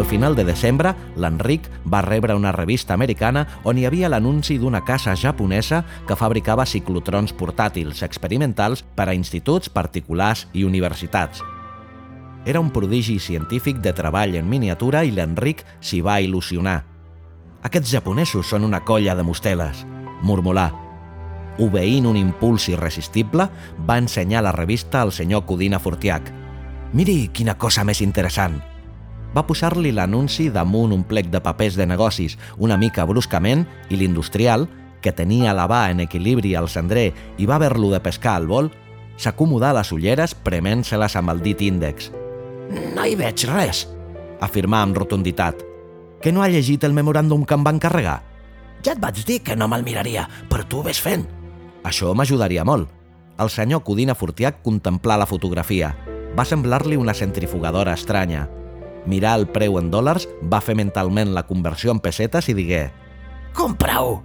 Al 0.05 0.11
final 0.11 0.35
de 0.37 0.45
desembre, 0.45 0.91
l'Enric 1.17 1.65
va 1.89 2.03
rebre 2.05 2.35
una 2.37 2.51
revista 2.53 2.93
americana 2.93 3.47
on 3.65 3.79
hi 3.81 3.87
havia 3.89 4.11
l'anunci 4.13 4.59
d'una 4.61 4.83
casa 4.85 5.15
japonesa 5.17 5.79
que 6.05 6.17
fabricava 6.21 6.67
ciclotrons 6.69 7.33
portàtils 7.33 8.03
experimentals 8.05 8.83
per 8.85 9.07
a 9.09 9.15
instituts 9.17 9.73
particulars 9.73 10.43
i 10.53 10.67
universitats. 10.69 11.41
Era 12.45 12.61
un 12.61 12.69
prodigi 12.69 13.17
científic 13.19 13.81
de 13.81 13.95
treball 13.97 14.37
en 14.37 14.45
miniatura 14.45 15.07
i 15.09 15.15
l'Enric 15.17 15.65
s'hi 15.81 16.03
va 16.05 16.19
il·lusionar. 16.21 16.77
Aquests 17.65 17.97
japonesos 17.97 18.53
són 18.53 18.69
una 18.69 18.83
colla 18.85 19.17
de 19.17 19.25
mosteles, 19.25 19.87
murmulà. 20.21 20.67
Obeint 21.65 22.13
un 22.13 22.21
impuls 22.21 22.69
irresistible, 22.69 23.49
va 23.89 23.99
ensenyar 24.05 24.45
la 24.45 24.53
revista 24.53 25.01
al 25.01 25.17
senyor 25.17 25.47
Codina 25.49 25.81
Fortiac. 25.81 26.29
Miri 26.93 27.31
quina 27.33 27.57
cosa 27.57 27.89
més 27.89 28.05
interessant, 28.05 28.61
va 29.35 29.45
posar-li 29.47 29.91
l'anunci 29.93 30.49
damunt 30.55 30.93
un 30.95 31.03
plec 31.05 31.29
de 31.33 31.41
papers 31.43 31.77
de 31.77 31.87
negocis 31.87 32.39
una 32.57 32.79
mica 32.79 33.05
bruscament 33.05 33.67
i 33.91 33.99
l'industrial, 33.99 34.69
que 35.03 35.13
tenia 35.13 35.53
la 35.53 35.67
va 35.69 35.91
en 35.91 36.01
equilibri 36.01 36.55
al 36.55 36.71
cendrer 36.71 37.11
i 37.37 37.47
va 37.47 37.59
haver-lo 37.59 37.91
de 37.93 38.01
pescar 38.01 38.39
al 38.39 38.47
vol, 38.49 38.71
s'acomodà 39.21 39.75
les 39.77 39.91
ulleres 39.93 40.35
prement-se-les 40.35 41.17
amb 41.21 41.35
el 41.35 41.43
dit 41.45 41.61
índex. 41.61 42.11
No 42.95 43.05
hi 43.05 43.19
veig 43.19 43.45
res, 43.51 43.85
afirmà 44.41 44.81
amb 44.83 44.97
rotunditat. 44.97 45.61
Que 46.23 46.33
no 46.33 46.43
ha 46.43 46.49
llegit 46.49 46.87
el 46.89 46.97
memoràndum 46.97 47.45
que 47.45 47.59
em 47.59 47.67
van 47.67 47.83
carregar? 47.83 48.23
Ja 48.85 48.95
et 48.95 49.01
vaig 49.01 49.21
dir 49.27 49.43
que 49.45 49.57
no 49.57 49.69
me'l 49.69 49.85
miraria, 49.85 50.25
però 50.49 50.65
tu 50.69 50.83
ves 50.85 51.01
fent. 51.01 51.27
Això 51.85 52.15
m'ajudaria 52.17 52.65
molt. 52.65 52.89
El 53.41 53.51
senyor 53.51 53.83
Codina 53.85 54.15
Fortiac 54.15 54.63
contemplà 54.65 55.19
la 55.21 55.29
fotografia. 55.29 55.93
Va 56.39 56.47
semblar-li 56.49 56.97
una 56.97 57.15
centrifugadora 57.15 57.93
estranya, 57.99 58.47
mirar 59.07 59.39
el 59.41 59.49
preu 59.51 59.79
en 59.81 59.91
dòlars, 59.93 60.29
va 60.43 60.63
fer 60.65 60.77
mentalment 60.79 61.35
la 61.35 61.47
conversió 61.49 61.93
en 61.95 62.01
pessetes 62.05 62.49
i 62.49 62.57
digué 62.57 62.85
«Compra-ho!» 63.55 64.23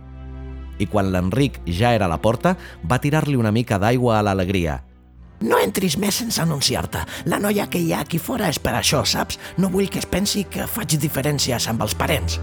I 0.80 0.88
quan 0.88 1.12
l'Enric 1.12 1.60
ja 1.68 1.92
era 1.94 2.08
a 2.08 2.12
la 2.12 2.22
porta, 2.22 2.56
va 2.88 3.02
tirar-li 3.04 3.36
una 3.36 3.52
mica 3.52 3.78
d'aigua 3.78 4.20
a 4.20 4.24
l'alegria. 4.24 4.80
No 5.42 5.60
entris 5.60 5.96
més 6.00 6.20
sense 6.20 6.42
anunciar-te. 6.42 7.06
La 7.32 7.40
noia 7.40 7.68
que 7.72 7.80
hi 7.80 7.94
ha 7.94 8.02
aquí 8.04 8.20
fora 8.20 8.50
és 8.52 8.60
per 8.60 8.76
això, 8.76 9.06
saps? 9.08 9.40
No 9.58 9.72
vull 9.72 9.92
que 9.92 10.04
es 10.04 10.08
pensi 10.08 10.44
que 10.44 10.68
faig 10.68 11.00
diferències 11.00 11.70
amb 11.72 11.88
els 11.88 11.96
parents. 11.96 12.40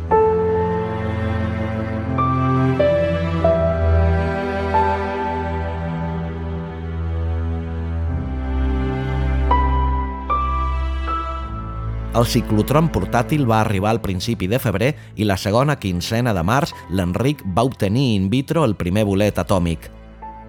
El 12.16 12.24
ciclotron 12.24 12.86
portàtil 12.88 13.42
va 13.44 13.58
arribar 13.60 13.90
al 13.92 13.98
principi 14.00 14.46
de 14.48 14.56
febrer 14.56 14.94
i 15.20 15.26
la 15.28 15.36
segona 15.36 15.74
quincena 15.76 16.32
de 16.32 16.40
març 16.48 16.72
l'Enric 16.88 17.42
va 17.58 17.66
obtenir 17.68 18.14
in 18.14 18.30
vitro 18.32 18.62
el 18.64 18.72
primer 18.80 19.04
bolet 19.04 19.36
atòmic. 19.42 19.90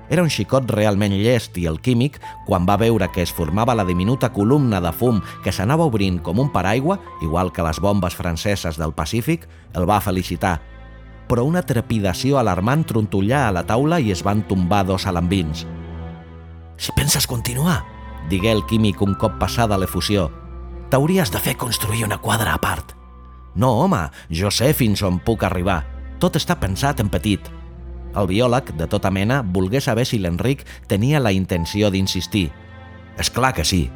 Era 0.07 0.23
un 0.23 0.31
xicot 0.31 0.71
realment 0.71 1.11
llest 1.19 1.59
i 1.59 1.65
el 1.67 1.81
químic, 1.83 2.21
quan 2.47 2.63
va 2.69 2.77
veure 2.79 3.09
que 3.11 3.25
es 3.25 3.35
formava 3.35 3.75
la 3.75 3.83
diminuta 3.83 4.31
columna 4.31 4.79
de 4.79 4.93
fum 4.95 5.19
que 5.43 5.51
s'anava 5.51 5.89
obrint 5.91 6.21
com 6.23 6.39
un 6.39 6.53
paraigua, 6.55 7.01
igual 7.21 7.51
que 7.51 7.67
les 7.67 7.83
bombes 7.83 8.15
franceses 8.15 8.79
del 8.79 8.95
Pacífic, 8.95 9.43
el 9.75 9.89
va 9.89 9.99
felicitar. 9.99 10.61
Però 11.27 11.43
una 11.43 11.67
trepidació 11.67 12.39
alarmant 12.39 12.87
trontollà 12.87 13.43
a 13.49 13.51
la 13.51 13.67
taula 13.67 13.99
i 13.99 14.15
es 14.15 14.23
van 14.23 14.47
tombar 14.47 14.85
dos 14.87 15.03
alambins. 15.03 15.67
Si 16.77 16.95
penses 16.95 17.27
continuar, 17.27 17.81
digué 18.31 18.55
el 18.55 18.63
químic 18.71 19.03
un 19.03 19.19
cop 19.19 19.35
passada 19.41 19.75
l'efusió, 19.75 20.29
T'hauries 20.87 21.31
de 21.33 21.39
fer 21.43 21.57
construir 21.59 22.05
una 22.05 22.17
quadra 22.17 22.53
a 22.55 22.59
part. 22.63 22.93
No, 23.55 23.73
home, 23.83 24.05
jo 24.31 24.47
sé 24.53 24.71
fins 24.77 25.01
on 25.03 25.17
puc 25.19 25.43
arribar. 25.43 25.81
Tot 26.21 26.37
està 26.39 26.55
pensat 26.61 27.01
en 27.03 27.09
petit. 27.11 27.49
El 28.15 28.29
biòleg, 28.29 28.71
de 28.79 28.87
tota 28.87 29.11
mena, 29.11 29.41
volgué 29.43 29.81
saber 29.83 30.05
si 30.07 30.19
l'Enric 30.21 30.63
tenia 30.87 31.19
la 31.19 31.33
intenció 31.35 31.91
d'insistir. 31.91 32.47
És 33.19 33.29
clar 33.33 33.51
que 33.57 33.65
sí. 33.67 33.89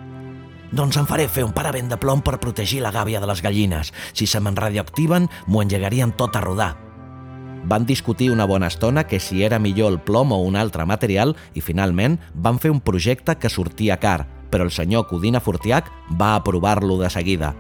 Doncs 0.72 1.00
em 1.00 1.08
faré 1.08 1.30
fer 1.32 1.46
un 1.48 1.56
paravent 1.56 1.88
de 1.88 2.00
plom 2.00 2.20
per 2.26 2.42
protegir 2.44 2.82
la 2.84 2.92
gàbia 2.92 3.24
de 3.24 3.30
les 3.30 3.42
gallines. 3.44 3.94
Si 4.12 4.28
se 4.28 4.44
me'n 4.44 4.60
radioactiven, 4.60 5.30
m'ho 5.48 5.64
engegarien 5.64 6.12
tot 6.12 6.36
a 6.36 6.44
rodar. 6.44 6.74
Van 7.72 7.86
discutir 7.86 8.32
una 8.34 8.46
bona 8.50 8.68
estona 8.68 9.06
que 9.08 9.20
si 9.20 9.44
era 9.46 9.60
millor 9.60 9.94
el 9.94 10.00
plom 10.04 10.32
o 10.36 10.42
un 10.44 10.60
altre 10.60 10.86
material 10.86 11.38
i 11.54 11.62
finalment 11.62 12.20
van 12.34 12.60
fer 12.60 12.72
un 12.74 12.82
projecte 12.82 13.38
que 13.38 13.52
sortia 13.54 14.00
car, 14.02 14.26
però 14.52 14.68
el 14.68 14.72
senyor 14.76 15.08
Codina 15.10 15.40
Fortiac 15.40 15.90
va 16.20 16.36
aprovar-lo 16.36 17.00
de 17.00 17.10
seguida. 17.10 17.56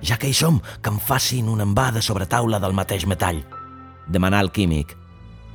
Ja 0.00 0.16
que 0.16 0.30
hi 0.30 0.34
som, 0.34 0.60
que 0.80 0.92
em 0.92 0.98
facin 1.02 1.48
un 1.50 1.60
envà 1.60 1.90
de 1.92 2.02
sobretaula 2.02 2.60
del 2.62 2.76
mateix 2.76 3.06
metall. 3.10 3.42
Demanà 4.06 4.40
el 4.40 4.52
químic. 4.54 4.94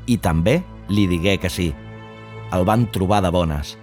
I 0.06 0.20
també 0.20 0.60
li 0.90 1.08
digué 1.08 1.38
que 1.40 1.50
sí. 1.50 1.72
El 2.52 2.68
van 2.68 2.90
trobar 2.92 3.24
de 3.24 3.32
bones. 3.32 3.78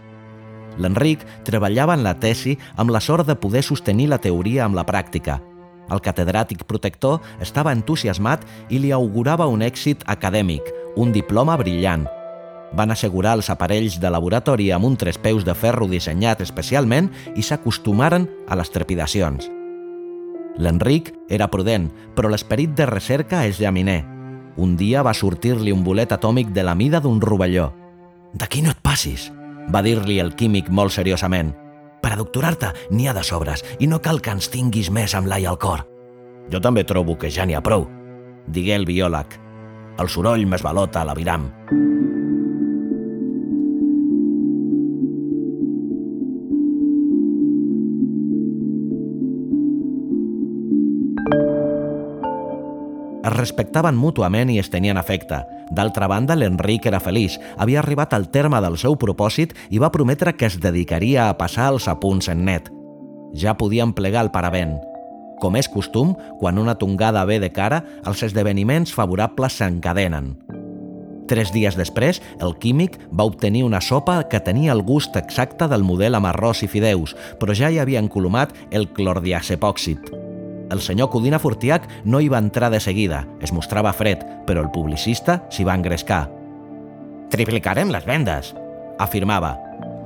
L'Enric 0.79 1.25
treballava 1.49 1.97
en 1.97 2.05
la 2.05 2.15
tesi 2.21 2.59
amb 2.77 2.93
la 2.93 3.01
sort 3.01 3.27
de 3.27 3.37
poder 3.41 3.65
sostenir 3.65 4.09
la 4.13 4.21
teoria 4.21 4.67
amb 4.67 4.77
la 4.77 4.87
pràctica. 4.87 5.41
El 5.91 5.99
catedràtic 6.05 6.63
protector 6.69 7.19
estava 7.43 7.73
entusiasmat 7.75 8.45
i 8.71 8.79
li 8.79 8.93
augurava 8.95 9.49
un 9.51 9.65
èxit 9.67 10.05
acadèmic, 10.07 10.63
un 10.97 11.11
diploma 11.13 11.57
brillant. 11.59 12.07
Van 12.77 12.93
assegurar 12.95 13.35
els 13.39 13.51
aparells 13.51 13.99
de 14.01 14.11
laboratori 14.11 14.71
amb 14.71 14.87
un 14.87 14.97
trespeus 14.97 15.45
de 15.45 15.55
ferro 15.59 15.89
dissenyat 15.91 16.41
especialment 16.45 17.11
i 17.35 17.43
s'acostumaren 17.43 18.29
a 18.49 18.59
les 18.59 18.71
trepidacions. 18.71 19.51
L'Enric 20.61 21.13
era 21.29 21.49
prudent, 21.51 21.89
però 22.15 22.31
l'esperit 22.31 22.75
de 22.77 22.87
recerca 22.87 23.45
és 23.47 23.59
llaminer. 23.61 24.05
Un 24.57 24.77
dia 24.77 25.03
va 25.03 25.15
sortir-li 25.15 25.73
un 25.73 25.85
bolet 25.85 26.13
atòmic 26.13 26.51
de 26.55 26.65
la 26.67 26.75
mida 26.75 27.01
d'un 27.01 27.21
rovelló. 27.21 27.71
«D'aquí 28.35 28.63
no 28.63 28.71
et 28.71 28.83
passis», 28.83 29.31
va 29.73 29.83
dir-li 29.83 30.21
el 30.21 30.35
químic 30.35 30.71
molt 30.71 30.95
seriosament. 30.95 31.55
«Per 32.01 32.13
a 32.13 32.19
doctorar-te 32.19 32.73
n'hi 32.91 33.09
ha 33.09 33.15
de 33.17 33.25
sobres 33.27 33.65
i 33.79 33.87
no 33.91 34.01
cal 34.01 34.21
que 34.21 34.35
ens 34.35 34.51
tinguis 34.51 34.91
més 34.91 35.15
amb 35.15 35.31
l'ai 35.31 35.47
al 35.47 35.59
cor». 35.59 35.87
«Jo 36.51 36.61
també 36.61 36.85
trobo 36.85 37.19
que 37.19 37.31
ja 37.31 37.47
n'hi 37.47 37.55
ha 37.55 37.63
prou», 37.63 37.89
digué 38.47 38.75
el 38.75 38.87
biòleg. 38.87 39.39
El 39.99 40.09
soroll 40.09 40.47
m'esbalota 40.47 41.03
a 41.03 41.09
l'aviram. 41.11 41.51
Es 53.21 53.33
respectaven 53.35 53.99
mútuament 54.01 54.49
i 54.49 54.59
es 54.63 54.71
tenien 54.73 54.97
afecte. 54.97 55.43
D'altra 55.77 56.09
banda, 56.09 56.37
l'Enric 56.37 56.87
era 56.89 57.03
feliç. 57.05 57.37
Havia 57.61 57.83
arribat 57.83 58.15
al 58.17 58.31
terme 58.33 58.63
del 58.65 58.79
seu 58.81 58.97
propòsit 58.97 59.53
i 59.69 59.81
va 59.83 59.93
prometre 59.93 60.33
que 60.33 60.49
es 60.49 60.57
dedicaria 60.61 61.29
a 61.29 61.37
passar 61.37 61.69
els 61.75 61.89
apunts 61.89 62.31
en 62.33 62.47
net. 62.49 62.71
Ja 63.37 63.59
podien 63.61 63.93
plegar 63.93 64.25
el 64.25 64.33
paravent. 64.33 64.79
Com 65.41 65.57
és 65.57 65.69
costum, 65.69 66.15
quan 66.41 66.59
una 66.59 66.77
tongada 66.81 67.25
ve 67.29 67.39
de 67.41 67.53
cara, 67.53 67.83
els 68.09 68.23
esdeveniments 68.25 68.93
favorables 68.97 69.61
s'encadenen. 69.61 70.35
Tres 71.29 71.53
dies 71.55 71.77
després, 71.79 72.19
el 72.43 72.57
químic 72.59 72.97
va 73.15 73.29
obtenir 73.29 73.63
una 73.63 73.81
sopa 73.81 74.17
que 74.29 74.41
tenia 74.41 74.73
el 74.73 74.83
gust 74.83 75.15
exacte 75.21 75.69
del 75.71 75.85
model 75.87 76.19
amb 76.19 76.33
arròs 76.33 76.65
i 76.67 76.73
fideus, 76.73 77.15
però 77.39 77.55
ja 77.55 77.71
hi 77.71 77.79
havia 77.79 78.03
encolomat 78.03 78.57
el 78.73 78.89
clordiazepòxid. 78.97 80.20
El 80.71 80.81
senyor 80.81 81.11
Codina 81.11 81.41
Fortiac 81.43 81.89
no 82.05 82.21
hi 82.23 82.29
va 82.31 82.39
entrar 82.39 82.71
de 82.71 82.79
seguida, 82.79 83.25
es 83.43 83.51
mostrava 83.53 83.91
fred, 83.93 84.23
però 84.47 84.63
el 84.63 84.71
publicista 84.71 85.41
s'hi 85.51 85.65
va 85.67 85.75
engrescar. 85.75 86.29
Triplicarem 87.31 87.91
les 87.91 88.07
vendes, 88.07 88.53
afirmava. 89.03 89.57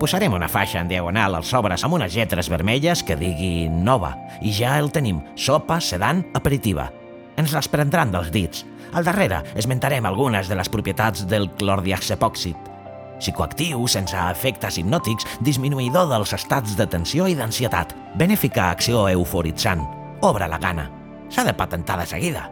Posarem 0.00 0.32
una 0.32 0.48
faixa 0.48 0.80
en 0.80 0.88
diagonal 0.88 1.36
als 1.36 1.50
sobres 1.52 1.84
amb 1.84 1.98
unes 1.98 2.16
lletres 2.16 2.48
vermelles 2.48 3.02
que 3.04 3.16
digui 3.16 3.68
nova 3.68 4.14
i 4.40 4.52
ja 4.56 4.78
el 4.80 4.88
tenim, 4.92 5.20
sopa, 5.36 5.76
sedan, 5.84 6.24
aperitiva. 6.32 6.88
Ens 7.36 7.52
les 7.52 7.68
prendran 7.68 8.12
dels 8.14 8.30
dits. 8.32 8.64
Al 8.96 9.04
darrere 9.04 9.42
esmentarem 9.60 10.06
algunes 10.08 10.48
de 10.48 10.56
les 10.56 10.70
propietats 10.72 11.26
del 11.28 11.50
clordiaxepòxid. 11.60 12.70
Psicoactiu, 13.20 13.84
sense 13.88 14.16
efectes 14.30 14.80
hipnòtics, 14.80 15.28
disminuïdor 15.44 16.08
dels 16.08 16.32
estats 16.36 16.76
de 16.78 16.88
tensió 16.88 17.28
i 17.28 17.36
d'ansietat, 17.36 17.92
benéfica 18.18 18.70
acció 18.70 19.06
euforitzant, 19.12 19.84
obre 20.24 20.48
la 20.48 20.58
gana. 20.58 20.90
S'ha 21.28 21.44
de 21.44 21.54
patentar 21.54 21.98
de 22.00 22.06
seguida. 22.06 22.50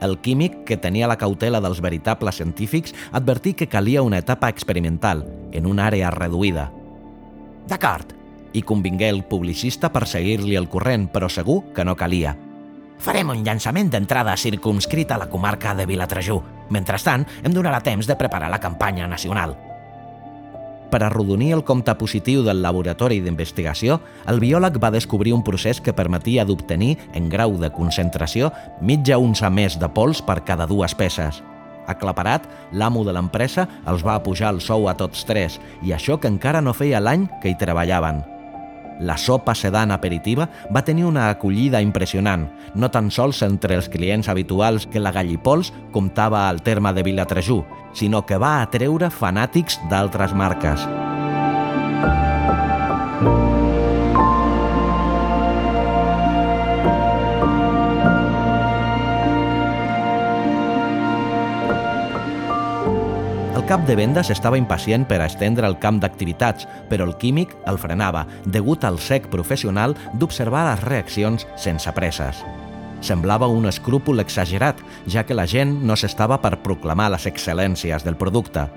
El 0.00 0.18
químic, 0.18 0.64
que 0.64 0.76
tenia 0.76 1.08
la 1.08 1.16
cautela 1.16 1.60
dels 1.64 1.80
veritables 1.80 2.36
científics, 2.36 2.94
advertí 3.12 3.54
que 3.54 3.68
calia 3.68 4.02
una 4.02 4.18
etapa 4.18 4.48
experimental, 4.48 5.24
en 5.52 5.66
una 5.66 5.86
àrea 5.86 6.10
reduïda. 6.10 6.70
D'acord. 7.68 8.12
I 8.54 8.62
convingué 8.62 9.08
el 9.10 9.24
publicista 9.24 9.90
per 9.90 10.06
seguir-li 10.06 10.54
el 10.54 10.68
corrent, 10.70 11.08
però 11.10 11.28
segur 11.28 11.72
que 11.74 11.84
no 11.84 11.96
calia. 11.96 12.36
Farem 13.02 13.32
un 13.32 13.42
llançament 13.44 13.90
d'entrada 13.90 14.36
circumscrit 14.38 15.10
a 15.10 15.18
la 15.18 15.28
comarca 15.30 15.74
de 15.74 15.86
Vilatrejú. 15.86 16.40
Mentrestant, 16.70 17.26
em 17.42 17.52
donarà 17.52 17.80
temps 17.82 18.06
de 18.06 18.16
preparar 18.16 18.50
la 18.52 18.62
campanya 18.62 19.08
nacional. 19.10 19.56
Per 20.94 21.00
arrodonir 21.02 21.48
el 21.56 21.64
compte 21.66 21.90
positiu 21.98 22.44
del 22.46 22.60
laboratori 22.62 23.16
d'investigació, 23.18 23.96
el 24.30 24.36
biòleg 24.38 24.76
va 24.78 24.92
descobrir 24.94 25.32
un 25.34 25.40
procés 25.42 25.80
que 25.82 25.94
permetia 25.96 26.44
d'obtenir, 26.46 26.92
en 27.18 27.26
grau 27.32 27.56
de 27.58 27.72
concentració, 27.74 28.52
mitja 28.78 29.18
unça 29.18 29.50
més 29.50 29.74
de 29.82 29.88
pols 29.90 30.20
per 30.22 30.44
cada 30.46 30.68
dues 30.70 30.94
peces. 30.94 31.40
Aclaparat, 31.90 32.46
l'amo 32.70 33.02
de 33.02 33.16
l'empresa 33.16 33.66
els 33.90 34.06
va 34.06 34.20
pujar 34.22 34.52
el 34.54 34.62
sou 34.62 34.86
a 34.86 34.94
tots 34.94 35.26
tres, 35.26 35.58
i 35.82 35.90
això 35.90 36.14
que 36.14 36.30
encara 36.30 36.62
no 36.62 36.76
feia 36.78 37.02
l'any 37.02 37.26
que 37.42 37.50
hi 37.50 37.58
treballaven– 37.58 38.22
la 39.00 39.16
sopa 39.16 39.54
sedan 39.54 39.90
aperitiva 39.90 40.48
va 40.74 40.84
tenir 40.84 41.04
una 41.04 41.28
acollida 41.30 41.80
impressionant, 41.82 42.48
no 42.74 42.90
tan 42.90 43.10
sols 43.10 43.42
entre 43.46 43.78
els 43.78 43.88
clients 43.88 44.28
habituals 44.28 44.86
que 44.86 45.02
la 45.02 45.12
Gallipols 45.12 45.72
comptava 45.92 46.48
al 46.48 46.62
terme 46.62 46.92
de 46.92 47.02
Vilatrejú, 47.02 47.62
sinó 47.94 48.24
que 48.26 48.38
va 48.38 48.60
atreure 48.62 49.10
fanàtics 49.10 49.80
d'altres 49.90 50.34
marques. 50.34 50.88
Cap 63.64 63.86
de 63.88 63.94
vendes 63.96 64.28
estava 64.28 64.58
impacient 64.60 65.06
per 65.08 65.22
a 65.22 65.26
estendre 65.30 65.64
el 65.64 65.78
camp 65.80 65.96
d'activitats, 66.02 66.66
però 66.90 67.06
el 67.08 67.14
químic 67.16 67.54
el 67.70 67.78
frenava, 67.80 68.26
degut 68.44 68.84
al 68.84 68.98
sec 69.00 69.30
professional 69.32 69.96
d'observar 70.12 70.66
les 70.66 70.84
reaccions 70.84 71.46
sense 71.56 71.96
presses. 71.96 72.44
Semblava 73.00 73.48
un 73.48 73.64
escrúpol 73.64 74.20
exagerat, 74.20 74.84
ja 75.08 75.24
que 75.24 75.40
la 75.40 75.48
gent 75.48 75.78
no 75.80 75.96
s'estava 75.96 76.42
per 76.44 76.58
proclamar 76.60 77.08
les 77.16 77.24
excel·lències 77.32 78.04
del 78.04 78.20
producte. 78.20 78.68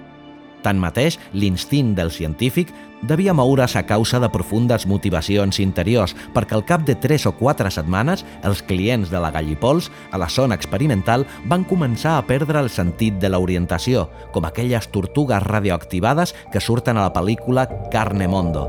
Tanmateix, 0.67 1.15
l'instint 1.32 1.93
del 1.95 2.12
científic 2.12 2.73
devia 3.08 3.34
moure's 3.34 3.77
a 3.77 3.86
causa 3.88 4.19
de 4.19 4.27
profundes 4.34 4.88
motivacions 4.89 5.62
interiors, 5.63 6.15
perquè 6.34 6.58
al 6.58 6.65
cap 6.67 6.84
de 6.84 6.95
3 6.97 7.27
o 7.30 7.34
4 7.39 7.71
setmanes, 7.71 8.25
els 8.43 8.63
clients 8.67 9.12
de 9.13 9.21
la 9.21 9.32
Gallipols, 9.32 9.91
a 10.12 10.19
la 10.19 10.27
zona 10.27 10.58
experimental, 10.58 11.23
van 11.45 11.63
començar 11.63 12.17
a 12.17 12.25
perdre 12.27 12.60
el 12.60 12.71
sentit 12.73 13.21
de 13.21 13.32
l'orientació, 13.32 14.10
com 14.34 14.49
aquelles 14.49 14.89
tortugues 14.91 15.45
radioactivades 15.45 16.36
que 16.51 16.63
surten 16.63 16.97
a 16.97 17.08
la 17.08 17.15
pel·lícula 17.15 17.69
Carne 17.93 18.27
Mondo. 18.27 18.67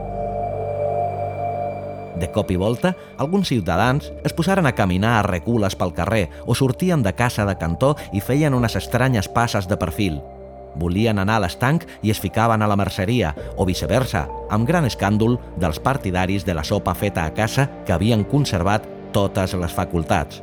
De 2.19 2.31
cop 2.35 2.51
i 2.51 2.57
volta, 2.59 2.95
alguns 3.19 3.51
ciutadans 3.51 4.11
es 4.27 4.35
posaren 4.35 4.67
a 4.67 4.75
caminar 4.75 5.19
a 5.19 5.27
recules 5.27 5.79
pel 5.79 5.95
carrer 5.95 6.27
o 6.47 6.55
sortien 6.55 7.03
de 7.03 7.15
casa 7.15 7.47
de 7.47 7.59
cantó 7.59 7.95
i 8.13 8.23
feien 8.23 8.59
unes 8.59 8.75
estranyes 8.79 9.31
passes 9.31 9.71
de 9.71 9.79
perfil– 9.79 10.23
volien 10.79 11.19
anar 11.19 11.39
a 11.39 11.45
l'estanc 11.47 11.85
i 12.03 12.13
es 12.15 12.21
ficaven 12.23 12.63
a 12.63 12.69
la 12.71 12.77
merceria, 12.79 13.35
o 13.57 13.67
viceversa, 13.69 14.27
amb 14.51 14.67
gran 14.69 14.89
escàndol 14.89 15.39
dels 15.57 15.81
partidaris 15.83 16.47
de 16.47 16.55
la 16.55 16.65
sopa 16.65 16.95
feta 16.95 17.27
a 17.27 17.35
casa 17.35 17.69
que 17.85 17.93
havien 17.93 18.25
conservat 18.25 18.87
totes 19.13 19.55
les 19.55 19.73
facultats. 19.75 20.43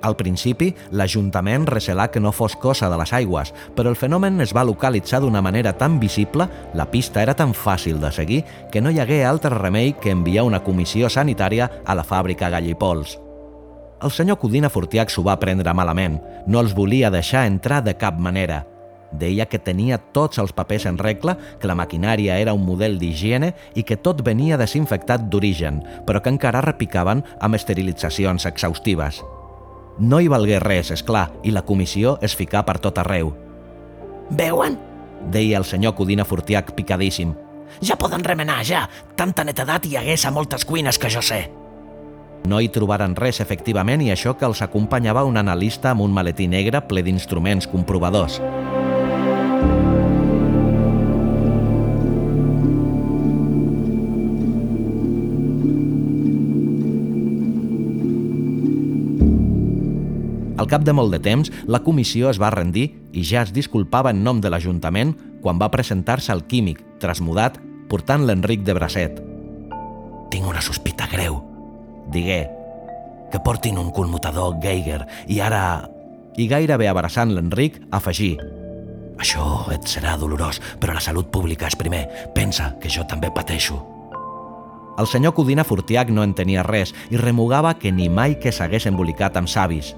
Al 0.00 0.16
principi, 0.16 0.70
l'Ajuntament 0.96 1.66
recelà 1.68 2.08
que 2.08 2.20
no 2.24 2.32
fos 2.32 2.56
cosa 2.56 2.88
de 2.88 2.96
les 2.96 3.12
aigües, 3.12 3.52
però 3.76 3.92
el 3.92 3.98
fenomen 4.00 4.40
es 4.40 4.54
va 4.56 4.64
localitzar 4.64 5.20
d'una 5.20 5.42
manera 5.44 5.74
tan 5.76 5.98
visible, 6.00 6.48
la 6.74 6.88
pista 6.90 7.22
era 7.22 7.36
tan 7.36 7.52
fàcil 7.52 8.00
de 8.00 8.12
seguir, 8.12 8.44
que 8.72 8.80
no 8.80 8.90
hi 8.90 9.00
hagué 9.00 9.24
altre 9.24 9.52
remei 9.56 9.92
que 10.00 10.14
enviar 10.16 10.46
una 10.48 10.64
comissió 10.64 11.12
sanitària 11.12 11.68
a 11.84 11.94
la 11.94 12.04
fàbrica 12.04 12.48
Gallipols. 12.48 13.18
El 14.00 14.10
senyor 14.10 14.38
Codina 14.40 14.70
Fortiac 14.72 15.10
s'ho 15.12 15.22
va 15.26 15.36
prendre 15.36 15.74
malament. 15.76 16.16
No 16.48 16.62
els 16.64 16.72
volia 16.72 17.10
deixar 17.12 17.44
entrar 17.44 17.82
de 17.84 17.92
cap 18.00 18.16
manera. 18.16 18.62
Deia 19.12 19.46
que 19.50 19.58
tenia 19.58 19.98
tots 19.98 20.38
els 20.38 20.52
papers 20.54 20.86
en 20.86 20.98
regla, 20.98 21.36
que 21.58 21.66
la 21.66 21.74
maquinària 21.74 22.38
era 22.38 22.54
un 22.54 22.64
model 22.66 22.98
d'higiene 22.98 23.54
i 23.74 23.82
que 23.82 23.98
tot 23.98 24.22
venia 24.26 24.58
desinfectat 24.60 25.26
d'origen, 25.30 25.82
però 26.06 26.22
que 26.22 26.30
encara 26.30 26.62
repicaven 26.62 27.24
amb 27.40 27.58
esterilitzacions 27.58 28.46
exhaustives. 28.46 29.24
No 29.98 30.20
hi 30.20 30.30
valgué 30.30 30.60
res, 30.62 30.92
és 30.94 31.02
clar, 31.02 31.28
i 31.42 31.50
la 31.50 31.66
comissió 31.66 32.18
es 32.22 32.36
ficà 32.38 32.62
per 32.64 32.78
tot 32.78 33.02
arreu. 33.02 33.34
Veuen? 34.30 34.78
deia 35.28 35.58
el 35.58 35.64
senyor 35.64 35.94
Codina 35.94 36.24
Fortiac 36.24 36.72
picadíssim. 36.72 37.34
Ja 37.82 37.96
poden 37.96 38.24
remenar, 38.24 38.64
ja! 38.66 38.86
Tanta 39.16 39.44
netedat 39.44 39.86
hi 39.86 39.96
hagués 40.00 40.24
a 40.26 40.32
moltes 40.34 40.64
cuines 40.64 40.98
que 40.98 41.10
jo 41.10 41.22
sé. 41.22 41.44
No 42.48 42.60
hi 42.60 42.70
trobaren 42.72 43.14
res, 43.16 43.40
efectivament, 43.44 44.00
i 44.02 44.10
això 44.10 44.34
que 44.36 44.48
els 44.48 44.62
acompanyava 44.64 45.26
un 45.28 45.36
analista 45.36 45.92
amb 45.92 46.06
un 46.06 46.14
maletí 46.16 46.48
negre 46.48 46.80
ple 46.88 47.04
d'instruments 47.04 47.68
comprovadors. 47.68 48.40
Al 60.60 60.68
cap 60.68 60.84
de 60.84 60.92
molt 60.92 61.08
de 61.14 61.18
temps, 61.24 61.48
la 61.72 61.80
comissió 61.80 62.28
es 62.28 62.38
va 62.38 62.50
rendir 62.52 62.90
i 63.16 63.24
ja 63.24 63.40
es 63.46 63.52
disculpava 63.56 64.12
en 64.12 64.20
nom 64.26 64.42
de 64.44 64.50
l'Ajuntament 64.52 65.14
quan 65.40 65.58
va 65.58 65.70
presentar-se 65.72 66.34
al 66.34 66.44
químic, 66.44 66.82
trasmudat, 67.00 67.56
portant 67.88 68.26
l'Enric 68.28 68.66
de 68.68 68.76
bracet. 68.76 69.22
Tinc 70.30 70.46
una 70.46 70.60
sospita 70.60 71.08
greu, 71.08 71.40
digué, 72.12 72.42
que 73.32 73.40
portin 73.40 73.80
un 73.80 73.88
commutador 73.96 74.60
Geiger 74.60 75.06
i 75.28 75.40
ara... 75.40 75.88
I 76.36 76.46
gairebé 76.46 76.86
abraçant 76.86 77.32
l'Enric, 77.34 77.80
afegí 77.90 78.34
Això 79.20 79.68
et 79.68 79.84
serà 79.84 80.16
dolorós, 80.16 80.62
però 80.80 80.96
la 80.96 81.04
salut 81.04 81.28
pública 81.28 81.68
és 81.68 81.76
primer. 81.76 82.06
Pensa 82.34 82.72
que 82.80 82.88
jo 82.88 83.04
també 83.04 83.28
pateixo. 83.30 83.76
El 85.00 85.08
senyor 85.08 85.34
Codina 85.36 85.64
Fortiac 85.64 86.08
no 86.12 86.24
entenia 86.24 86.64
res 86.64 86.94
i 87.12 87.20
remugava 87.20 87.74
que 87.78 87.92
ni 87.92 88.08
mai 88.08 88.38
que 88.40 88.52
s'hagués 88.52 88.88
embolicat 88.88 89.36
amb 89.36 89.48
savis. 89.48 89.94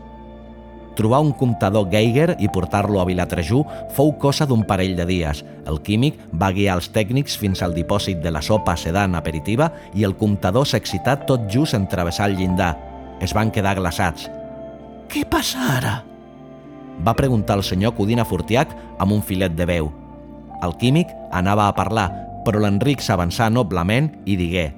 Trobar 0.99 1.23
un 1.25 1.33
comptador 1.33 1.89
Geiger 1.89 2.37
i 2.39 2.51
portar-lo 2.53 3.01
a 3.01 3.07
Vilatrejú 3.09 3.63
fou 3.97 4.13
cosa 4.21 4.45
d'un 4.47 4.67
parell 4.69 4.95
de 4.99 5.07
dies. 5.09 5.41
El 5.67 5.81
químic 5.87 6.19
va 6.35 6.53
guiar 6.53 6.77
els 6.77 6.91
tècnics 6.93 7.39
fins 7.41 7.63
al 7.63 7.73
dipòsit 7.79 8.21
de 8.21 8.35
la 8.35 8.45
sopa 8.45 8.77
sedan 8.77 9.17
aperitiva 9.17 9.73
i 9.95 10.05
el 10.05 10.19
comptador 10.19 10.69
s'excità 10.69 11.17
tot 11.27 11.49
just 11.49 11.79
en 11.79 11.89
travessar 11.89 12.29
el 12.29 12.37
llindar. 12.37 12.75
Es 13.25 13.33
van 13.33 13.55
quedar 13.55 13.79
glaçats. 13.79 14.29
Què 15.09 15.25
passa 15.25 15.69
ara? 15.79 16.01
Va 17.03 17.17
preguntar 17.19 17.59
el 17.59 17.65
senyor 17.67 17.97
Codina 17.97 18.25
Fortiac 18.25 18.75
amb 19.03 19.13
un 19.13 19.23
filet 19.23 19.55
de 19.59 19.67
veu. 19.67 19.91
El 20.63 20.77
químic 20.79 21.11
anava 21.35 21.67
a 21.67 21.75
parlar, 21.75 22.09
però 22.47 22.63
l'Enric 22.63 23.03
s'avançà 23.03 23.51
noblement 23.51 24.11
i 24.25 24.39
digué 24.39 24.71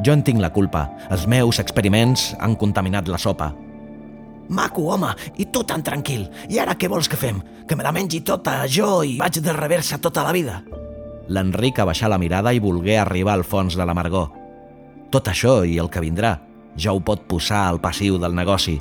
«Jo 0.00 0.14
en 0.16 0.22
tinc 0.24 0.40
la 0.40 0.52
culpa. 0.52 0.86
Els 1.12 1.26
meus 1.28 1.58
experiments 1.60 2.30
han 2.40 2.56
contaminat 2.56 3.10
la 3.12 3.18
sopa. 3.20 3.50
Maco, 4.48 4.86
home, 4.92 5.10
i 5.36 5.46
tu 5.52 5.62
tan 5.64 5.82
tranquil. 5.84 6.26
I 6.48 6.58
ara 6.62 6.76
què 6.76 6.88
vols 6.88 7.08
que 7.08 7.18
fem? 7.20 7.40
Que 7.68 7.76
me 7.76 7.84
la 7.84 7.92
mengi 7.92 8.22
tota 8.24 8.62
jo 8.68 9.02
i 9.04 9.18
vaig 9.20 9.40
de 9.40 9.52
reversa 9.52 10.00
tota 10.02 10.24
la 10.26 10.32
vida? 10.32 10.62
L'Enric 11.28 11.78
abaixà 11.80 12.08
la 12.10 12.18
mirada 12.18 12.52
i 12.52 12.60
volgué 12.60 12.98
arribar 12.98 13.36
al 13.36 13.44
fons 13.44 13.76
de 13.78 13.84
l'amargor. 13.86 14.32
Tot 15.12 15.28
això 15.28 15.62
i 15.68 15.78
el 15.78 15.88
que 15.92 16.02
vindrà 16.02 16.38
ja 16.76 16.92
ho 16.92 17.00
pot 17.04 17.24
posar 17.28 17.66
al 17.68 17.80
passiu 17.80 18.18
del 18.18 18.34
negoci. 18.34 18.78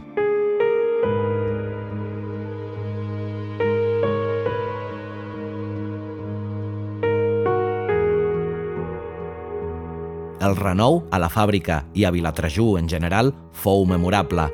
El 10.42 10.56
renou 10.58 11.04
a 11.14 11.20
la 11.22 11.30
fàbrica 11.30 11.84
i 11.94 12.02
a 12.04 12.10
Vilatrejú 12.10 12.74
en 12.80 12.88
general 12.90 13.30
fou 13.54 13.86
memorable. 13.86 14.48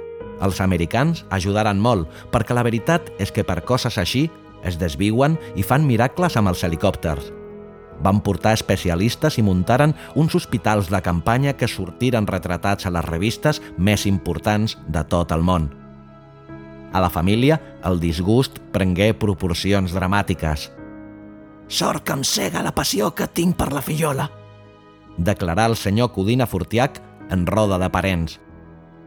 Els 0.43 0.60
americans 0.62 1.23
ajudaren 1.32 1.80
molt, 1.80 2.10
perquè 2.32 2.54
la 2.58 2.65
veritat 2.67 3.08
és 3.23 3.32
que 3.32 3.45
per 3.47 3.62
coses 3.63 3.95
així 3.97 4.26
es 4.67 4.76
desviuen 4.82 5.38
i 5.56 5.63
fan 5.63 5.88
miracles 5.88 6.36
amb 6.36 6.52
els 6.52 6.63
helicòpters. 6.67 7.32
Van 8.04 8.19
portar 8.21 8.52
especialistes 8.54 9.39
i 9.39 9.45
muntaren 9.47 9.95
uns 10.15 10.36
hospitals 10.36 10.91
de 10.91 11.00
campanya 11.02 11.56
que 11.58 11.69
sortiren 11.71 12.28
retratats 12.28 12.86
a 12.86 12.91
les 12.93 13.06
revistes 13.08 13.62
més 13.78 14.06
importants 14.06 14.76
de 14.88 15.04
tot 15.08 15.32
el 15.32 15.41
món. 15.41 15.71
A 16.93 17.00
la 17.00 17.10
família, 17.10 17.62
el 17.88 18.00
disgust 18.04 18.60
prengué 18.76 19.13
proporcions 19.15 19.95
dramàtiques. 19.95 20.67
Sort 21.67 22.04
que 22.04 22.15
em 22.15 22.28
cega 22.28 22.63
la 22.63 22.76
passió 22.76 23.13
que 23.15 23.28
tinc 23.28 23.58
per 23.58 23.71
la 23.71 23.82
fillola. 23.82 24.28
Declarà 25.17 25.65
el 25.65 25.75
senyor 25.75 26.12
Codina 26.13 26.47
Fortiac 26.47 27.01
en 27.32 27.45
roda 27.47 27.80
de 27.82 27.89
parents. 27.89 28.39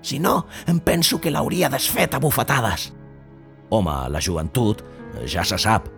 Si 0.02 0.18
no, 0.18 0.46
em 0.66 0.80
penso 0.80 1.20
que 1.20 1.30
l'hauria 1.30 1.70
desfet 1.70 2.14
a 2.14 2.20
bufetades. 2.20 2.90
Home, 3.70 3.96
la 4.10 4.20
joventut 4.20 4.82
ja 5.26 5.44
se 5.44 5.58
sap. 5.58 5.88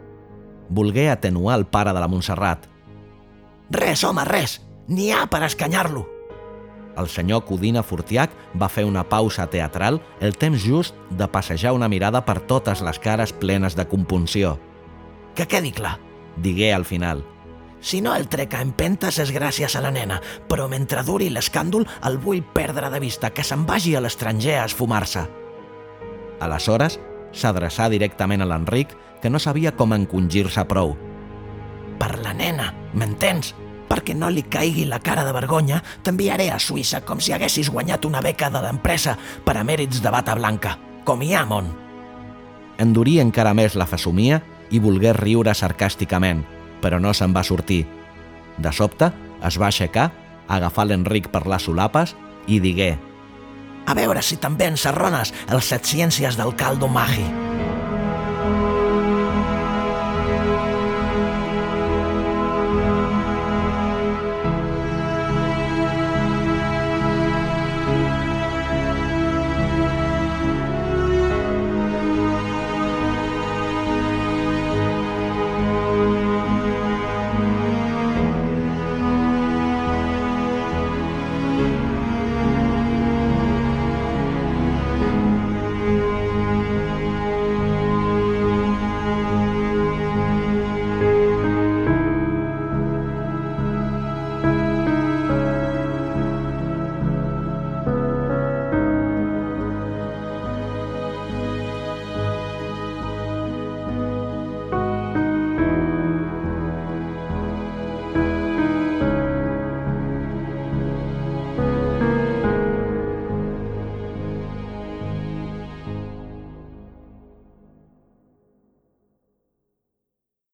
Volgué 0.68 1.08
atenuar 1.10 1.58
el 1.58 1.66
pare 1.66 1.92
de 1.92 2.00
la 2.00 2.08
Montserrat. 2.08 2.66
Res, 3.70 4.04
home, 4.04 4.24
res. 4.28 4.60
N'hi 4.88 5.12
ha 5.12 5.26
per 5.30 5.44
escanyar-lo. 5.46 6.04
El 6.98 7.08
senyor 7.08 7.46
Codina 7.48 7.80
Fortiac 7.82 8.32
va 8.60 8.68
fer 8.68 8.84
una 8.84 9.04
pausa 9.08 9.46
teatral 9.48 10.00
el 10.20 10.36
temps 10.36 10.60
just 10.60 10.96
de 11.10 11.28
passejar 11.28 11.72
una 11.72 11.88
mirada 11.88 12.24
per 12.26 12.42
totes 12.50 12.82
les 12.84 12.98
cares 13.00 13.32
plenes 13.32 13.76
de 13.78 13.86
compunció. 13.88 14.58
Que 15.34 15.46
quedi 15.48 15.72
clar. 15.72 15.98
Digué 16.36 16.72
al 16.74 16.84
final. 16.84 17.24
Si 17.82 18.00
no 18.00 18.14
el 18.14 18.28
trec 18.30 18.54
a 18.54 18.62
empentes 18.62 19.18
és 19.18 19.32
gràcies 19.34 19.74
a 19.74 19.82
la 19.82 19.90
nena, 19.90 20.20
però 20.48 20.68
mentre 20.70 21.02
duri 21.02 21.26
l'escàndol 21.34 21.84
el 22.06 22.18
vull 22.22 22.44
perdre 22.54 22.88
de 22.94 23.00
vista, 23.02 23.32
que 23.34 23.42
se'n 23.42 23.66
vagi 23.66 23.96
a 23.98 24.00
l'estranger 24.00 24.60
a 24.60 24.68
esfumar-se. 24.70 25.26
Aleshores, 26.42 27.00
s'adreçà 27.34 27.88
directament 27.90 28.42
a 28.42 28.46
l'Enric, 28.46 28.94
que 29.20 29.30
no 29.30 29.42
sabia 29.42 29.74
com 29.74 29.94
encongir-se 29.98 30.64
prou. 30.70 30.94
Per 31.98 32.12
la 32.22 32.32
nena, 32.38 32.70
m'entens? 32.94 33.52
Perquè 33.90 34.14
no 34.16 34.30
li 34.30 34.46
caigui 34.46 34.86
la 34.88 35.02
cara 35.02 35.26
de 35.26 35.34
vergonya, 35.34 35.82
t'enviaré 36.06 36.48
a 36.50 36.62
Suïssa 36.62 37.02
com 37.04 37.20
si 37.20 37.34
haguessis 37.34 37.68
guanyat 37.70 38.06
una 38.08 38.22
beca 38.24 38.48
de 38.50 38.62
l'empresa 38.62 39.18
per 39.44 39.58
a 39.58 39.66
mèrits 39.66 40.00
de 40.00 40.10
bata 40.10 40.38
blanca, 40.38 40.78
com 41.04 41.22
hi 41.22 41.34
ha 41.34 41.44
món. 41.44 41.68
Endurí 42.78 43.18
encara 43.20 43.52
més 43.54 43.74
la 43.76 43.90
fesomia 43.90 44.40
i 44.70 44.80
volgué 44.80 45.12
riure 45.12 45.52
sarcàsticament, 45.54 46.46
però 46.82 46.98
no 47.00 47.14
se'n 47.14 47.34
va 47.34 47.44
sortir. 47.46 47.84
De 48.58 48.72
sobte, 48.74 49.12
es 49.46 49.58
va 49.58 49.70
aixecar, 49.70 50.10
agafar 50.48 50.88
l'Enric 50.88 51.30
per 51.32 51.46
les 51.48 51.64
solapes 51.64 52.16
i 52.50 52.58
digué 52.60 52.96
A 53.86 53.94
veure 53.98 54.22
si 54.22 54.36
també 54.38 54.68
ensarrones 54.70 55.32
els 55.48 55.72
set 55.72 55.88
ciències 55.88 56.38
del 56.38 56.54
caldo 56.58 56.88
magi. 56.88 57.41